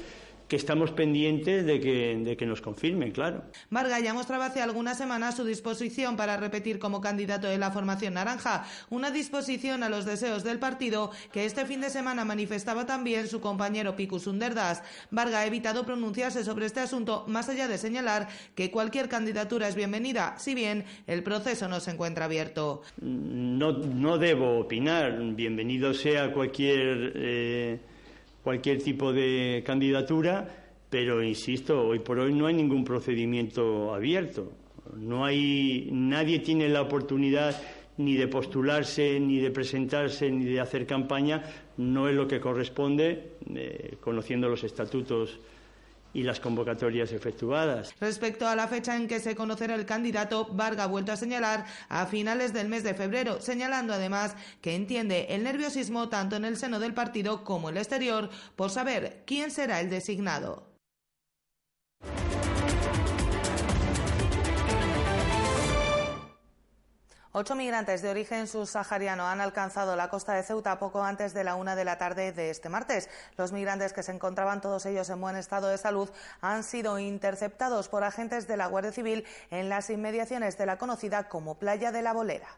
que 0.48 0.56
estamos 0.56 0.90
pendientes 0.92 1.66
de 1.66 1.78
que, 1.78 2.16
de 2.16 2.36
que 2.36 2.46
nos 2.46 2.62
confirmen, 2.62 3.12
claro. 3.12 3.44
Varga 3.70 4.00
ya 4.00 4.14
mostraba 4.14 4.46
hace 4.46 4.62
algunas 4.62 4.96
semanas 4.96 5.36
su 5.36 5.44
disposición 5.44 6.16
para 6.16 6.38
repetir 6.38 6.78
como 6.78 7.00
candidato 7.00 7.46
de 7.46 7.58
la 7.58 7.70
formación 7.70 8.14
naranja, 8.14 8.66
una 8.88 9.10
disposición 9.10 9.82
a 9.82 9.90
los 9.90 10.06
deseos 10.06 10.44
del 10.44 10.58
partido 10.58 11.10
que 11.32 11.44
este 11.44 11.66
fin 11.66 11.82
de 11.82 11.90
semana 11.90 12.24
manifestaba 12.24 12.86
también 12.86 13.28
su 13.28 13.40
compañero 13.40 13.94
Picus 13.94 14.26
Underdas. 14.26 14.82
Varga 15.10 15.40
ha 15.40 15.46
evitado 15.46 15.84
pronunciarse 15.84 16.42
sobre 16.44 16.66
este 16.66 16.80
asunto, 16.80 17.24
más 17.28 17.48
allá 17.50 17.68
de 17.68 17.76
señalar 17.76 18.28
que 18.54 18.70
cualquier 18.70 19.08
candidatura 19.08 19.68
es 19.68 19.74
bienvenida, 19.74 20.34
si 20.38 20.54
bien 20.54 20.84
el 21.06 21.22
proceso 21.22 21.68
no 21.68 21.80
se 21.80 21.90
encuentra 21.90 22.24
abierto. 22.24 22.82
No, 23.02 23.72
no 23.72 24.16
debo 24.16 24.60
opinar, 24.60 25.20
bienvenido 25.34 25.92
sea 25.92 26.32
cualquier... 26.32 27.12
Eh 27.16 27.78
cualquier 28.48 28.82
tipo 28.82 29.12
de 29.12 29.62
candidatura, 29.66 30.48
pero 30.88 31.22
insisto, 31.22 31.86
hoy 31.86 31.98
por 31.98 32.18
hoy 32.18 32.32
no 32.32 32.46
hay 32.46 32.54
ningún 32.54 32.82
procedimiento 32.82 33.92
abierto. 33.92 34.50
No 34.96 35.26
hay 35.26 35.90
nadie 35.92 36.38
tiene 36.38 36.66
la 36.70 36.80
oportunidad 36.80 37.60
ni 37.98 38.16
de 38.16 38.26
postularse, 38.26 39.20
ni 39.20 39.38
de 39.38 39.50
presentarse, 39.50 40.30
ni 40.30 40.46
de 40.46 40.60
hacer 40.60 40.86
campaña, 40.86 41.42
no 41.76 42.08
es 42.08 42.14
lo 42.14 42.26
que 42.26 42.40
corresponde, 42.40 43.32
eh, 43.54 43.96
conociendo 44.00 44.48
los 44.48 44.64
estatutos 44.64 45.38
y 46.12 46.22
las 46.22 46.40
convocatorias 46.40 47.12
efectuadas. 47.12 47.94
Respecto 48.00 48.46
a 48.46 48.56
la 48.56 48.68
fecha 48.68 48.96
en 48.96 49.08
que 49.08 49.20
se 49.20 49.36
conocerá 49.36 49.74
el 49.74 49.86
candidato, 49.86 50.48
Varga 50.52 50.84
ha 50.84 50.86
vuelto 50.86 51.12
a 51.12 51.16
señalar 51.16 51.66
a 51.88 52.06
finales 52.06 52.52
del 52.52 52.68
mes 52.68 52.82
de 52.82 52.94
febrero, 52.94 53.40
señalando 53.40 53.92
además 53.92 54.34
que 54.60 54.74
entiende 54.74 55.26
el 55.30 55.44
nerviosismo 55.44 56.08
tanto 56.08 56.36
en 56.36 56.44
el 56.44 56.56
seno 56.56 56.80
del 56.80 56.94
partido 56.94 57.44
como 57.44 57.68
en 57.68 57.76
el 57.76 57.82
exterior 57.82 58.30
por 58.56 58.70
saber 58.70 59.22
quién 59.26 59.50
será 59.50 59.80
el 59.80 59.90
designado. 59.90 60.68
Ocho 67.40 67.54
migrantes 67.54 68.02
de 68.02 68.10
origen 68.10 68.48
subsahariano 68.48 69.24
han 69.24 69.40
alcanzado 69.40 69.94
la 69.94 70.10
costa 70.10 70.32
de 70.32 70.42
Ceuta 70.42 70.80
poco 70.80 71.04
antes 71.04 71.32
de 71.34 71.44
la 71.44 71.54
una 71.54 71.76
de 71.76 71.84
la 71.84 71.96
tarde 71.96 72.32
de 72.32 72.50
este 72.50 72.68
martes. 72.68 73.08
Los 73.36 73.52
migrantes, 73.52 73.92
que 73.92 74.02
se 74.02 74.10
encontraban 74.10 74.60
todos 74.60 74.84
ellos 74.86 75.08
en 75.08 75.20
buen 75.20 75.36
estado 75.36 75.68
de 75.68 75.78
salud, 75.78 76.10
han 76.40 76.64
sido 76.64 76.98
interceptados 76.98 77.88
por 77.88 78.02
agentes 78.02 78.48
de 78.48 78.56
la 78.56 78.66
Guardia 78.66 78.90
Civil 78.90 79.24
en 79.52 79.68
las 79.68 79.88
inmediaciones 79.88 80.58
de 80.58 80.66
la 80.66 80.78
conocida 80.78 81.28
como 81.28 81.54
Playa 81.54 81.92
de 81.92 82.02
la 82.02 82.12
Bolera. 82.12 82.48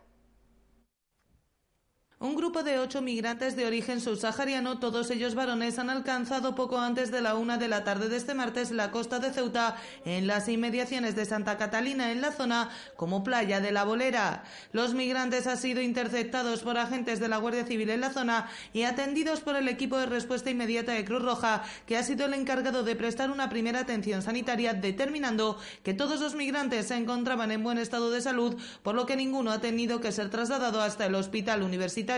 Un 2.23 2.37
grupo 2.37 2.63
de 2.63 2.79
ocho 2.79 3.01
migrantes 3.01 3.57
de 3.57 3.65
origen 3.65 3.99
subsahariano, 3.99 4.79
todos 4.79 5.11
ellos 5.11 5.35
varones, 5.35 5.79
han 5.79 5.89
alcanzado 5.89 6.55
poco 6.55 6.79
antes 6.79 7.11
de 7.11 7.23
la 7.23 7.35
una 7.35 7.57
de 7.57 7.67
la 7.67 7.83
tarde 7.83 8.11
de 8.11 8.19
este 8.19 8.35
martes 8.35 8.73
la 8.73 8.91
costa 8.91 9.21
de 9.21 9.33
Ceuta, 9.33 9.77
en 10.05 10.27
las 10.27 10.47
inmediaciones 10.47 11.17
de 11.17 11.25
Santa 11.25 11.57
Catalina, 11.57 12.13
en 12.13 12.21
la 12.21 12.31
zona 12.31 12.69
como 12.97 13.25
Playa 13.25 13.61
de 13.61 13.73
la 13.73 13.85
Bolera. 13.85 14.43
Los 14.73 14.93
migrantes 14.93 15.47
han 15.47 15.57
sido 15.57 15.81
interceptados 15.81 16.61
por 16.61 16.77
agentes 16.77 17.21
de 17.21 17.29
la 17.29 17.39
Guardia 17.39 17.65
Civil 17.65 17.89
en 17.89 18.03
la 18.03 18.11
zona 18.11 18.51
y 18.75 18.83
atendidos 18.83 19.41
por 19.41 19.57
el 19.57 19.67
equipo 19.67 19.97
de 19.97 20.05
respuesta 20.05 20.51
inmediata 20.51 20.93
de 20.93 21.07
Cruz 21.07 21.23
Roja, 21.23 21.63
que 21.87 21.97
ha 21.97 22.03
sido 22.03 22.27
el 22.27 22.35
encargado 22.35 22.83
de 22.83 22.97
prestar 22.97 23.31
una 23.31 23.49
primera 23.49 23.81
atención 23.81 24.21
sanitaria, 24.21 24.75
determinando 24.75 25.59
que 25.83 25.95
todos 25.95 26.21
los 26.21 26.35
migrantes 26.35 26.89
se 26.89 26.97
encontraban 26.97 27.51
en 27.51 27.63
buen 27.63 27.79
estado 27.79 28.11
de 28.11 28.21
salud, 28.21 28.61
por 28.83 28.95
lo 28.95 29.07
que 29.07 29.17
ninguno 29.17 29.53
ha 29.53 29.63
tenido 29.63 30.03
que 30.03 30.13
ser 30.13 30.29
trasladado 30.29 30.83
hasta 30.83 31.07
el 31.07 31.15
hospital 31.15 31.63
universitario 31.63 32.10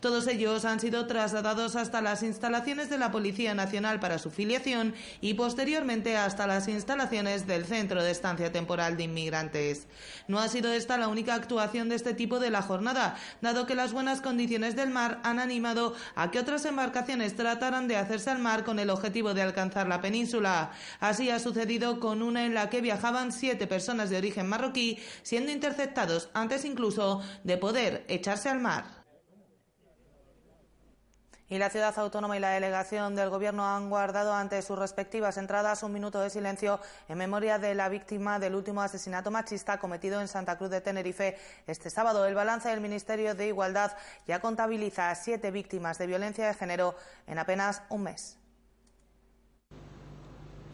todos 0.00 0.28
ellos 0.28 0.64
han 0.64 0.78
sido 0.78 1.06
trasladados 1.06 1.74
hasta 1.74 2.00
las 2.00 2.22
instalaciones 2.22 2.88
de 2.88 2.98
la 2.98 3.10
Policía 3.10 3.54
Nacional 3.54 3.98
para 3.98 4.18
su 4.18 4.30
filiación 4.30 4.94
y 5.20 5.34
posteriormente 5.34 6.16
hasta 6.16 6.46
las 6.46 6.68
instalaciones 6.68 7.46
del 7.46 7.64
Centro 7.64 8.02
de 8.02 8.12
Estancia 8.12 8.52
Temporal 8.52 8.96
de 8.96 9.04
Inmigrantes. 9.04 9.88
No 10.28 10.38
ha 10.38 10.48
sido 10.48 10.72
esta 10.72 10.98
la 10.98 11.08
única 11.08 11.34
actuación 11.34 11.88
de 11.88 11.96
este 11.96 12.14
tipo 12.14 12.38
de 12.38 12.50
la 12.50 12.62
jornada, 12.62 13.16
dado 13.40 13.66
que 13.66 13.74
las 13.74 13.92
buenas 13.92 14.20
condiciones 14.20 14.76
del 14.76 14.90
mar 14.90 15.20
han 15.24 15.40
animado 15.40 15.94
a 16.14 16.30
que 16.30 16.38
otras 16.38 16.64
embarcaciones 16.64 17.34
trataran 17.34 17.88
de 17.88 17.96
hacerse 17.96 18.30
al 18.30 18.38
mar 18.38 18.64
con 18.64 18.78
el 18.78 18.90
objetivo 18.90 19.34
de 19.34 19.42
alcanzar 19.42 19.88
la 19.88 20.00
península. 20.00 20.70
Así 21.00 21.30
ha 21.30 21.38
sucedido 21.38 21.98
con 21.98 22.22
una 22.22 22.46
en 22.46 22.54
la 22.54 22.70
que 22.70 22.80
viajaban 22.80 23.32
siete 23.32 23.66
personas 23.66 24.10
de 24.10 24.18
origen 24.18 24.48
marroquí, 24.48 24.98
siendo 25.22 25.50
interceptados 25.50 26.28
antes 26.34 26.64
incluso 26.64 27.20
de 27.42 27.56
poder 27.56 28.04
echarse 28.08 28.48
al 28.48 28.60
mar. 28.60 29.07
Y 31.50 31.56
la 31.56 31.70
ciudad 31.70 31.98
autónoma 31.98 32.36
y 32.36 32.40
la 32.40 32.50
delegación 32.50 33.16
del 33.16 33.30
Gobierno 33.30 33.66
han 33.66 33.88
guardado 33.88 34.34
ante 34.34 34.60
sus 34.60 34.78
respectivas 34.78 35.38
entradas 35.38 35.82
un 35.82 35.92
minuto 35.92 36.20
de 36.20 36.28
silencio 36.28 36.78
en 37.08 37.16
memoria 37.16 37.58
de 37.58 37.74
la 37.74 37.88
víctima 37.88 38.38
del 38.38 38.54
último 38.54 38.82
asesinato 38.82 39.30
machista 39.30 39.78
cometido 39.78 40.20
en 40.20 40.28
Santa 40.28 40.58
Cruz 40.58 40.68
de 40.68 40.82
Tenerife 40.82 41.38
este 41.66 41.88
sábado. 41.88 42.26
El 42.26 42.34
balance 42.34 42.68
del 42.68 42.82
Ministerio 42.82 43.34
de 43.34 43.46
Igualdad 43.46 43.92
ya 44.26 44.40
contabiliza 44.40 45.14
siete 45.14 45.50
víctimas 45.50 45.96
de 45.96 46.06
violencia 46.06 46.46
de 46.46 46.52
género 46.52 46.94
en 47.26 47.38
apenas 47.38 47.82
un 47.88 48.02
mes. 48.02 48.36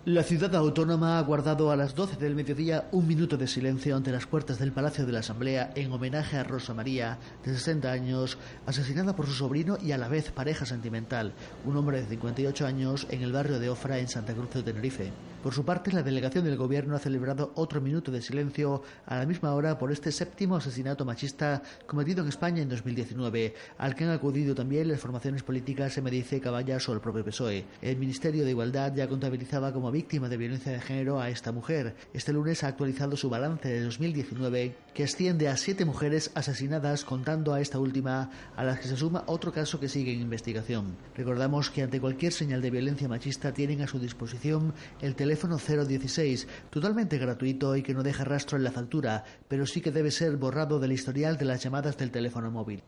La 0.06 0.22
ciudad 0.22 0.54
autónoma 0.54 1.18
ha 1.18 1.22
guardado 1.22 1.70
a 1.70 1.76
las 1.76 1.94
12 1.94 2.16
del 2.16 2.34
mediodía 2.34 2.88
un 2.92 3.08
minuto 3.08 3.38
de 3.38 3.46
silencio 3.46 3.96
ante 3.96 4.12
las 4.12 4.26
puertas 4.26 4.58
del 4.58 4.70
Palacio 4.70 5.06
de 5.06 5.12
la 5.12 5.20
Asamblea 5.20 5.72
en 5.76 5.90
homenaje 5.90 6.36
a 6.36 6.44
Rosa 6.44 6.74
María, 6.74 7.16
de 7.42 7.54
60 7.54 7.90
años, 7.90 8.36
asesinada 8.66 9.16
por 9.16 9.24
su 9.24 9.32
sobrino 9.32 9.78
y 9.80 9.92
a 9.92 9.98
la 9.98 10.08
vez 10.08 10.30
pareja 10.30 10.66
sentimental, 10.66 11.32
un 11.64 11.78
hombre 11.78 12.02
de 12.02 12.06
58 12.06 12.66
años, 12.66 13.06
en 13.08 13.22
el 13.22 13.32
barrio 13.32 13.58
de 13.58 13.70
Ofra, 13.70 13.98
en 13.98 14.08
Santa 14.08 14.34
Cruz 14.34 14.50
de 14.50 14.62
Tenerife. 14.62 15.10
Por 15.44 15.52
su 15.52 15.62
parte, 15.62 15.92
la 15.92 16.02
delegación 16.02 16.46
del 16.46 16.56
Gobierno 16.56 16.96
ha 16.96 16.98
celebrado 16.98 17.52
otro 17.56 17.82
minuto 17.82 18.10
de 18.10 18.22
silencio 18.22 18.82
a 19.04 19.18
la 19.18 19.26
misma 19.26 19.52
hora 19.52 19.76
por 19.76 19.92
este 19.92 20.10
séptimo 20.10 20.56
asesinato 20.56 21.04
machista 21.04 21.62
cometido 21.86 22.22
en 22.22 22.30
España 22.30 22.62
en 22.62 22.70
2019, 22.70 23.54
al 23.76 23.94
que 23.94 24.04
han 24.04 24.10
acudido 24.10 24.54
también 24.54 24.88
las 24.88 25.00
formaciones 25.00 25.42
políticas 25.42 26.00
MDC, 26.00 26.40
Caballas 26.40 26.88
o 26.88 26.94
el 26.94 27.02
propio 27.02 27.26
PSOE. 27.26 27.66
El 27.82 27.98
Ministerio 27.98 28.42
de 28.42 28.52
Igualdad 28.52 28.94
ya 28.94 29.06
contabilizaba 29.06 29.70
como 29.74 29.90
víctima 29.90 30.30
de 30.30 30.38
violencia 30.38 30.72
de 30.72 30.80
género 30.80 31.20
a 31.20 31.28
esta 31.28 31.52
mujer. 31.52 31.94
Este 32.14 32.32
lunes 32.32 32.64
ha 32.64 32.68
actualizado 32.68 33.14
su 33.14 33.28
balance 33.28 33.68
de 33.68 33.84
2019, 33.84 34.74
que 34.94 35.04
asciende 35.04 35.48
a 35.48 35.56
siete 35.56 35.84
mujeres 35.84 36.30
asesinadas, 36.34 37.04
contando 37.04 37.52
a 37.52 37.60
esta 37.60 37.78
última, 37.78 38.30
a 38.56 38.64
las 38.64 38.80
que 38.80 38.88
se 38.88 38.96
suma 38.96 39.24
otro 39.26 39.52
caso 39.52 39.78
que 39.78 39.88
sigue 39.88 40.12
en 40.12 40.20
investigación. 40.20 40.96
Recordamos 41.14 41.70
que 41.70 41.82
ante 41.82 42.00
cualquier 42.00 42.32
señal 42.32 42.62
de 42.62 42.70
violencia 42.70 43.08
machista 43.08 43.52
tienen 43.52 43.82
a 43.82 43.86
su 43.86 43.98
disposición 43.98 44.72
el 45.02 45.14
teléfono 45.14 45.34
teléfono 45.34 45.58
016, 45.58 46.46
totalmente 46.70 47.18
gratuito 47.18 47.74
y 47.74 47.82
que 47.82 47.92
no 47.92 48.04
deja 48.04 48.22
rastro 48.22 48.56
en 48.56 48.62
la 48.62 48.70
factura, 48.70 49.24
pero 49.48 49.66
sí 49.66 49.80
que 49.80 49.90
debe 49.90 50.12
ser 50.12 50.36
borrado 50.36 50.78
del 50.78 50.92
historial 50.92 51.36
de 51.36 51.44
las 51.44 51.62
llamadas 51.62 51.96
del 51.98 52.12
teléfono 52.12 52.52
móvil. 52.52 52.84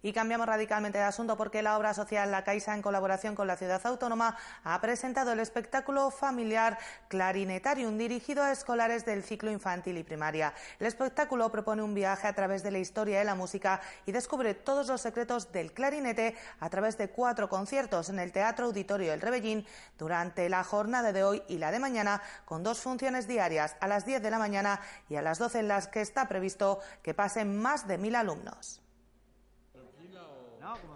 Y 0.00 0.12
cambiamos 0.12 0.46
radicalmente 0.46 0.98
de 0.98 1.04
asunto 1.04 1.36
porque 1.36 1.60
la 1.60 1.76
obra 1.76 1.92
social 1.92 2.30
La 2.30 2.44
Caixa, 2.44 2.74
en 2.74 2.82
colaboración 2.82 3.34
con 3.34 3.48
la 3.48 3.56
ciudad 3.56 3.80
autónoma, 3.84 4.36
ha 4.62 4.80
presentado 4.80 5.32
el 5.32 5.40
espectáculo 5.40 6.10
familiar 6.10 6.78
Clarinetarium, 7.08 7.98
dirigido 7.98 8.44
a 8.44 8.52
escolares 8.52 9.04
del 9.04 9.24
ciclo 9.24 9.50
infantil 9.50 9.98
y 9.98 10.04
primaria. 10.04 10.54
El 10.78 10.86
espectáculo 10.86 11.50
propone 11.50 11.82
un 11.82 11.94
viaje 11.94 12.28
a 12.28 12.32
través 12.32 12.62
de 12.62 12.70
la 12.70 12.78
historia 12.78 13.18
de 13.18 13.24
la 13.24 13.34
música 13.34 13.80
y 14.06 14.12
descubre 14.12 14.54
todos 14.54 14.86
los 14.86 15.00
secretos 15.00 15.50
del 15.50 15.72
clarinete 15.72 16.36
a 16.60 16.70
través 16.70 16.96
de 16.96 17.08
cuatro 17.08 17.48
conciertos 17.48 18.08
en 18.08 18.20
el 18.20 18.30
Teatro 18.30 18.66
Auditorio 18.66 19.10
del 19.10 19.20
Rebellín 19.20 19.66
durante 19.98 20.48
la 20.48 20.62
jornada 20.62 21.12
de 21.12 21.24
hoy 21.24 21.42
y 21.48 21.58
la 21.58 21.72
de 21.72 21.80
mañana, 21.80 22.22
con 22.44 22.62
dos 22.62 22.80
funciones 22.80 23.26
diarias 23.26 23.76
a 23.80 23.88
las 23.88 24.06
10 24.06 24.22
de 24.22 24.30
la 24.30 24.38
mañana 24.38 24.80
y 25.08 25.16
a 25.16 25.22
las 25.22 25.38
12 25.38 25.60
en 25.60 25.68
las 25.68 25.88
que 25.88 26.00
está 26.00 26.28
previsto 26.28 26.78
que 27.02 27.14
pasen 27.14 27.60
más 27.60 27.88
de 27.88 27.98
mil 27.98 28.14
alumnos. 28.14 28.80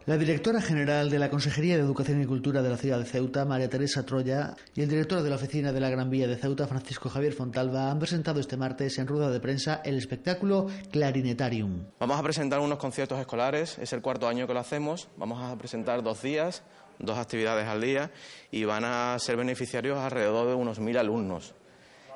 La 0.05 0.19
directora 0.19 0.61
general 0.61 1.11
de 1.11 1.19
la 1.19 1.31
Consejería 1.31 1.77
de 1.77 1.83
Educación 1.83 2.21
y 2.21 2.27
Cultura 2.27 2.61
de 2.61 2.69
la 2.69 2.77
ciudad 2.77 2.99
de 2.99 3.05
Ceuta, 3.05 3.45
María 3.45 3.69
Teresa 3.69 4.05
Troya, 4.05 4.55
y 4.75 4.83
el 4.83 4.89
director 4.89 5.23
de 5.23 5.31
la 5.31 5.37
oficina 5.37 5.73
de 5.73 5.81
la 5.81 5.91
Gran 5.91 6.11
Vía 6.11 6.27
de 6.27 6.37
Ceuta, 6.37 6.67
Francisco 6.67 7.09
Javier 7.09 7.33
Fontalva, 7.33 7.91
han 7.91 8.01
presentado 8.01 8.41
este 8.41 8.57
martes 8.57 8.99
en 8.99 9.07
rueda 9.07 9.31
de 9.31 9.39
prensa 9.39 9.81
el 9.85 9.97
espectáculo 9.97 10.67
Clarinetarium. 10.91 11.85
Vamos 12.01 12.19
a 12.19 12.23
presentar 12.23 12.59
unos 12.59 12.79
conciertos 12.79 13.21
escolares, 13.21 13.79
es 13.79 13.93
el 13.93 14.03
cuarto 14.03 14.27
año 14.27 14.47
que 14.47 14.55
lo 14.55 14.61
hacemos, 14.61 15.09
vamos 15.17 15.41
a 15.41 15.57
presentar 15.57 16.03
dos 16.03 16.21
días, 16.21 16.63
dos 16.99 17.17
actividades 17.17 17.69
al 17.69 17.81
día 17.81 18.11
y 18.51 18.65
van 18.65 18.85
a 18.85 19.17
ser 19.19 19.37
beneficiarios 19.37 19.99
alrededor 19.99 20.49
de 20.49 20.55
unos 20.55 20.81
mil 20.81 20.99
alumnos. 20.99 21.55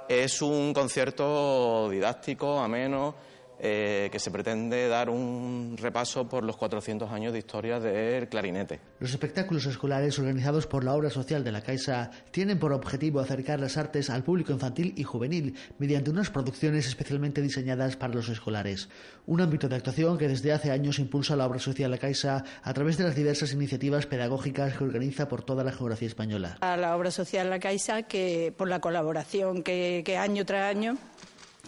Es 0.08 0.42
un 0.42 0.72
concierto 0.72 1.88
didáctico, 1.90 2.58
ameno, 2.58 3.14
eh, 3.58 4.08
que 4.12 4.18
se 4.18 4.30
pretende 4.30 4.88
dar 4.88 5.08
un 5.08 5.76
repaso 5.78 6.28
por 6.28 6.44
los 6.44 6.56
400 6.56 7.10
años 7.10 7.32
de 7.32 7.38
historia 7.38 7.80
del 7.80 8.28
clarinete. 8.28 8.80
Los 9.00 9.10
espectáculos 9.10 9.64
escolares 9.66 10.18
organizados 10.18 10.66
por 10.66 10.84
la 10.84 10.94
obra 10.94 11.10
social 11.10 11.42
de 11.42 11.52
la 11.52 11.62
Caixa 11.62 12.10
tienen 12.30 12.58
por 12.58 12.72
objetivo 12.72 13.20
acercar 13.20 13.60
las 13.60 13.76
artes 13.76 14.10
al 14.10 14.24
público 14.24 14.52
infantil 14.52 14.92
y 14.96 15.04
juvenil 15.04 15.54
mediante 15.78 16.10
unas 16.10 16.30
producciones 16.30 16.86
especialmente 16.86 17.40
diseñadas 17.40 17.96
para 17.96 18.14
los 18.14 18.28
escolares. 18.28 18.88
Un 19.26 19.40
ámbito 19.40 19.68
de 19.68 19.76
actuación 19.76 20.18
que 20.18 20.28
desde 20.28 20.52
hace 20.52 20.70
años 20.70 20.98
impulsa 20.98 21.34
la 21.34 21.46
obra 21.46 21.58
social 21.58 21.90
La 21.90 21.98
Caixa 21.98 22.44
a 22.62 22.74
través 22.74 22.98
de 22.98 23.04
las 23.04 23.16
diversas 23.16 23.52
iniciativas 23.52 24.06
pedagógicas 24.06 24.76
que 24.76 24.84
organiza 24.84 25.28
por 25.28 25.42
toda 25.42 25.64
la 25.64 25.72
geografía 25.72 26.08
española. 26.08 26.58
A 26.60 26.76
la 26.76 26.94
obra 26.94 27.10
social 27.10 27.48
La 27.48 27.58
Caixa 27.58 28.02
que 28.02 28.52
por 28.56 28.68
la 28.68 28.80
colaboración 28.80 29.62
que 29.62 30.16
año 30.18 30.44
tras 30.44 30.70
año 30.70 30.96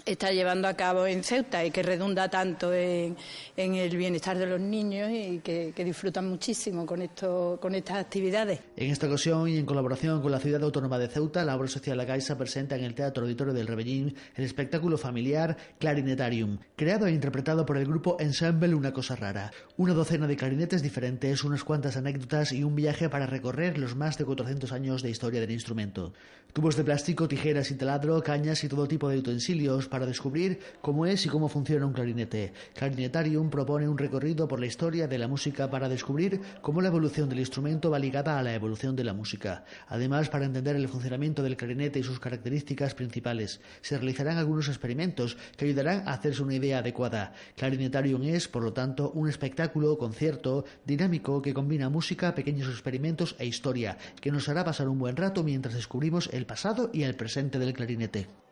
está 0.04 0.32
llevando 0.32 0.68
a 0.68 0.74
cabo 0.74 1.06
en 1.06 1.22
Ceuta 1.22 1.64
y 1.64 1.70
que 1.70 1.82
redunda 1.82 2.28
tanto 2.28 2.72
en, 2.72 3.16
el 3.56 3.96
bienestar 3.96 4.38
de 4.38 4.46
los 4.46 4.60
niños 4.60 5.10
y 5.10 5.40
que, 5.40 5.72
disfrutan 5.84 6.28
muchísimo 6.28 6.84
con, 6.84 7.02
esto, 7.02 7.58
con 7.60 7.74
estas 7.74 7.98
actividades. 7.98 8.60
En 8.76 8.90
esta 8.90 9.06
ocasión 9.06 9.48
y 9.48 9.56
en 9.56 9.66
colaboración 9.66 10.20
con 10.20 10.32
la 10.32 10.38
Ciudad 10.38 10.62
Autónoma 10.62 10.98
de 10.98 11.08
Ceuta, 11.08 11.44
la 11.44 11.56
obra 11.56 11.68
social 11.68 11.96
La 11.96 12.06
Caixa 12.06 12.36
presenta 12.36 12.76
en 12.76 12.84
el 12.84 12.94
Teatro 12.94 13.24
Auditorio 13.24 13.54
del 13.54 13.66
Rebellín 13.66 14.14
el 14.34 14.44
espectáculo 14.44 14.98
familiar 14.98 15.56
Clarinetarium, 15.78 16.58
creado 16.76 17.06
e 17.06 17.12
interpretado 17.12 17.64
por 17.64 17.76
el 17.76 17.86
grupo 17.86 18.16
Ensemble 18.20 18.74
Una 18.74 18.92
Cosa 18.92 19.16
Rara. 19.16 19.50
Una 19.76 19.94
docena 19.94 20.26
de 20.26 20.36
clarinetes 20.36 20.82
diferentes, 20.82 21.44
unas 21.44 21.64
cuantas 21.64 21.96
anécdotas 21.96 22.52
y 22.52 22.64
un 22.64 22.74
viaje 22.74 23.08
para 23.08 23.26
recorrer 23.26 23.78
los 23.78 23.96
más 23.96 24.18
de 24.18 24.24
400 24.24 24.72
años 24.72 25.02
de 25.02 25.10
historia 25.10 25.40
del 25.40 25.50
instrumento. 25.50 26.12
Tubos 26.52 26.76
de 26.76 26.84
plástico, 26.84 27.28
tijeras 27.28 27.70
y 27.70 27.74
taladro, 27.74 28.22
cañas 28.22 28.64
y 28.64 28.68
todo 28.68 28.88
tipo 28.88 29.08
de 29.08 29.18
utensilios 29.18 29.87
para 29.88 30.06
descubrir 30.06 30.60
cómo 30.80 31.06
es 31.06 31.26
y 31.26 31.28
cómo 31.28 31.48
funciona 31.48 31.86
un 31.86 31.92
clarinete. 31.92 32.52
Clarinetarium 32.74 33.50
propone 33.50 33.88
un 33.88 33.98
recorrido 33.98 34.46
por 34.46 34.60
la 34.60 34.66
historia 34.66 35.08
de 35.08 35.18
la 35.18 35.28
música 35.28 35.70
para 35.70 35.88
descubrir 35.88 36.40
cómo 36.60 36.80
la 36.80 36.88
evolución 36.88 37.28
del 37.28 37.40
instrumento 37.40 37.90
va 37.90 37.98
ligada 37.98 38.38
a 38.38 38.42
la 38.42 38.54
evolución 38.54 38.96
de 38.96 39.04
la 39.04 39.14
música. 39.14 39.64
Además, 39.88 40.28
para 40.28 40.44
entender 40.44 40.76
el 40.76 40.88
funcionamiento 40.88 41.42
del 41.42 41.56
clarinete 41.56 41.98
y 41.98 42.02
sus 42.02 42.20
características 42.20 42.94
principales, 42.94 43.60
se 43.80 43.96
realizarán 43.96 44.38
algunos 44.38 44.68
experimentos 44.68 45.36
que 45.56 45.66
ayudarán 45.66 46.06
a 46.06 46.12
hacerse 46.12 46.42
una 46.42 46.54
idea 46.54 46.78
adecuada. 46.78 47.32
Clarinetarium 47.56 48.22
es, 48.24 48.48
por 48.48 48.62
lo 48.62 48.72
tanto, 48.72 49.10
un 49.10 49.28
espectáculo, 49.28 49.98
concierto, 49.98 50.64
dinámico 50.84 51.42
que 51.42 51.54
combina 51.54 51.88
música, 51.88 52.34
pequeños 52.34 52.68
experimentos 52.68 53.36
e 53.38 53.46
historia, 53.46 53.98
que 54.20 54.32
nos 54.32 54.48
hará 54.48 54.64
pasar 54.64 54.88
un 54.88 54.98
buen 54.98 55.16
rato 55.16 55.42
mientras 55.42 55.74
descubrimos 55.74 56.28
el 56.32 56.46
pasado 56.46 56.90
y 56.92 57.02
el 57.02 57.14
presente 57.14 57.58
del 57.58 57.72
clarinete. 57.72 58.47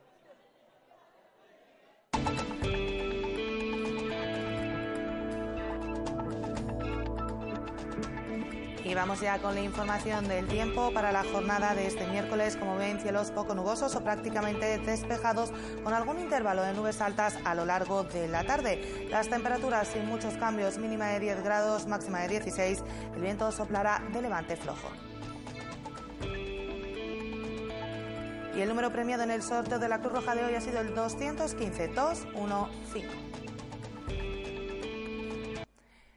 Y 8.87 8.94
vamos 8.94 9.20
ya 9.20 9.40
con 9.40 9.57
la 9.57 9.62
información 9.62 10.29
del 10.29 10.46
tiempo 10.46 10.92
para 10.92 11.11
la 11.11 11.25
jornada 11.25 11.75
de 11.75 11.88
este 11.88 12.07
miércoles. 12.07 12.57
Como 12.57 12.77
ven, 12.77 13.01
cielos 13.01 13.33
poco 13.33 13.53
nubosos 13.53 13.96
o 13.96 14.05
prácticamente 14.05 14.79
despejados 14.79 15.51
con 15.83 15.92
algún 15.92 16.20
intervalo 16.20 16.62
de 16.62 16.72
nubes 16.72 17.01
altas 17.01 17.37
a 17.44 17.57
lo 17.57 17.64
largo 17.64 18.05
de 18.05 18.29
la 18.29 18.44
tarde. 18.44 19.09
Las 19.11 19.29
temperaturas 19.29 19.88
sin 19.88 20.07
muchos 20.07 20.35
cambios, 20.35 20.79
mínima 20.79 21.09
de 21.09 21.18
10 21.18 21.42
grados, 21.42 21.88
máxima 21.88 22.20
de 22.20 22.29
16. 22.29 22.85
El 23.16 23.22
viento 23.22 23.51
soplará 23.51 24.01
de 24.12 24.22
levante 24.22 24.57
flojo. 24.57 24.88
Y 28.55 28.61
el 28.61 28.68
número 28.68 28.92
premiado 28.92 29.25
en 29.25 29.33
el 29.33 29.42
sorteo 29.42 29.81
de 29.81 29.88
la 29.88 29.99
Cruz 29.99 30.12
Roja 30.12 30.37
de 30.37 30.44
hoy 30.44 30.55
ha 30.55 30.61
sido 30.61 30.81
el 30.81 30.94
215 30.94 31.88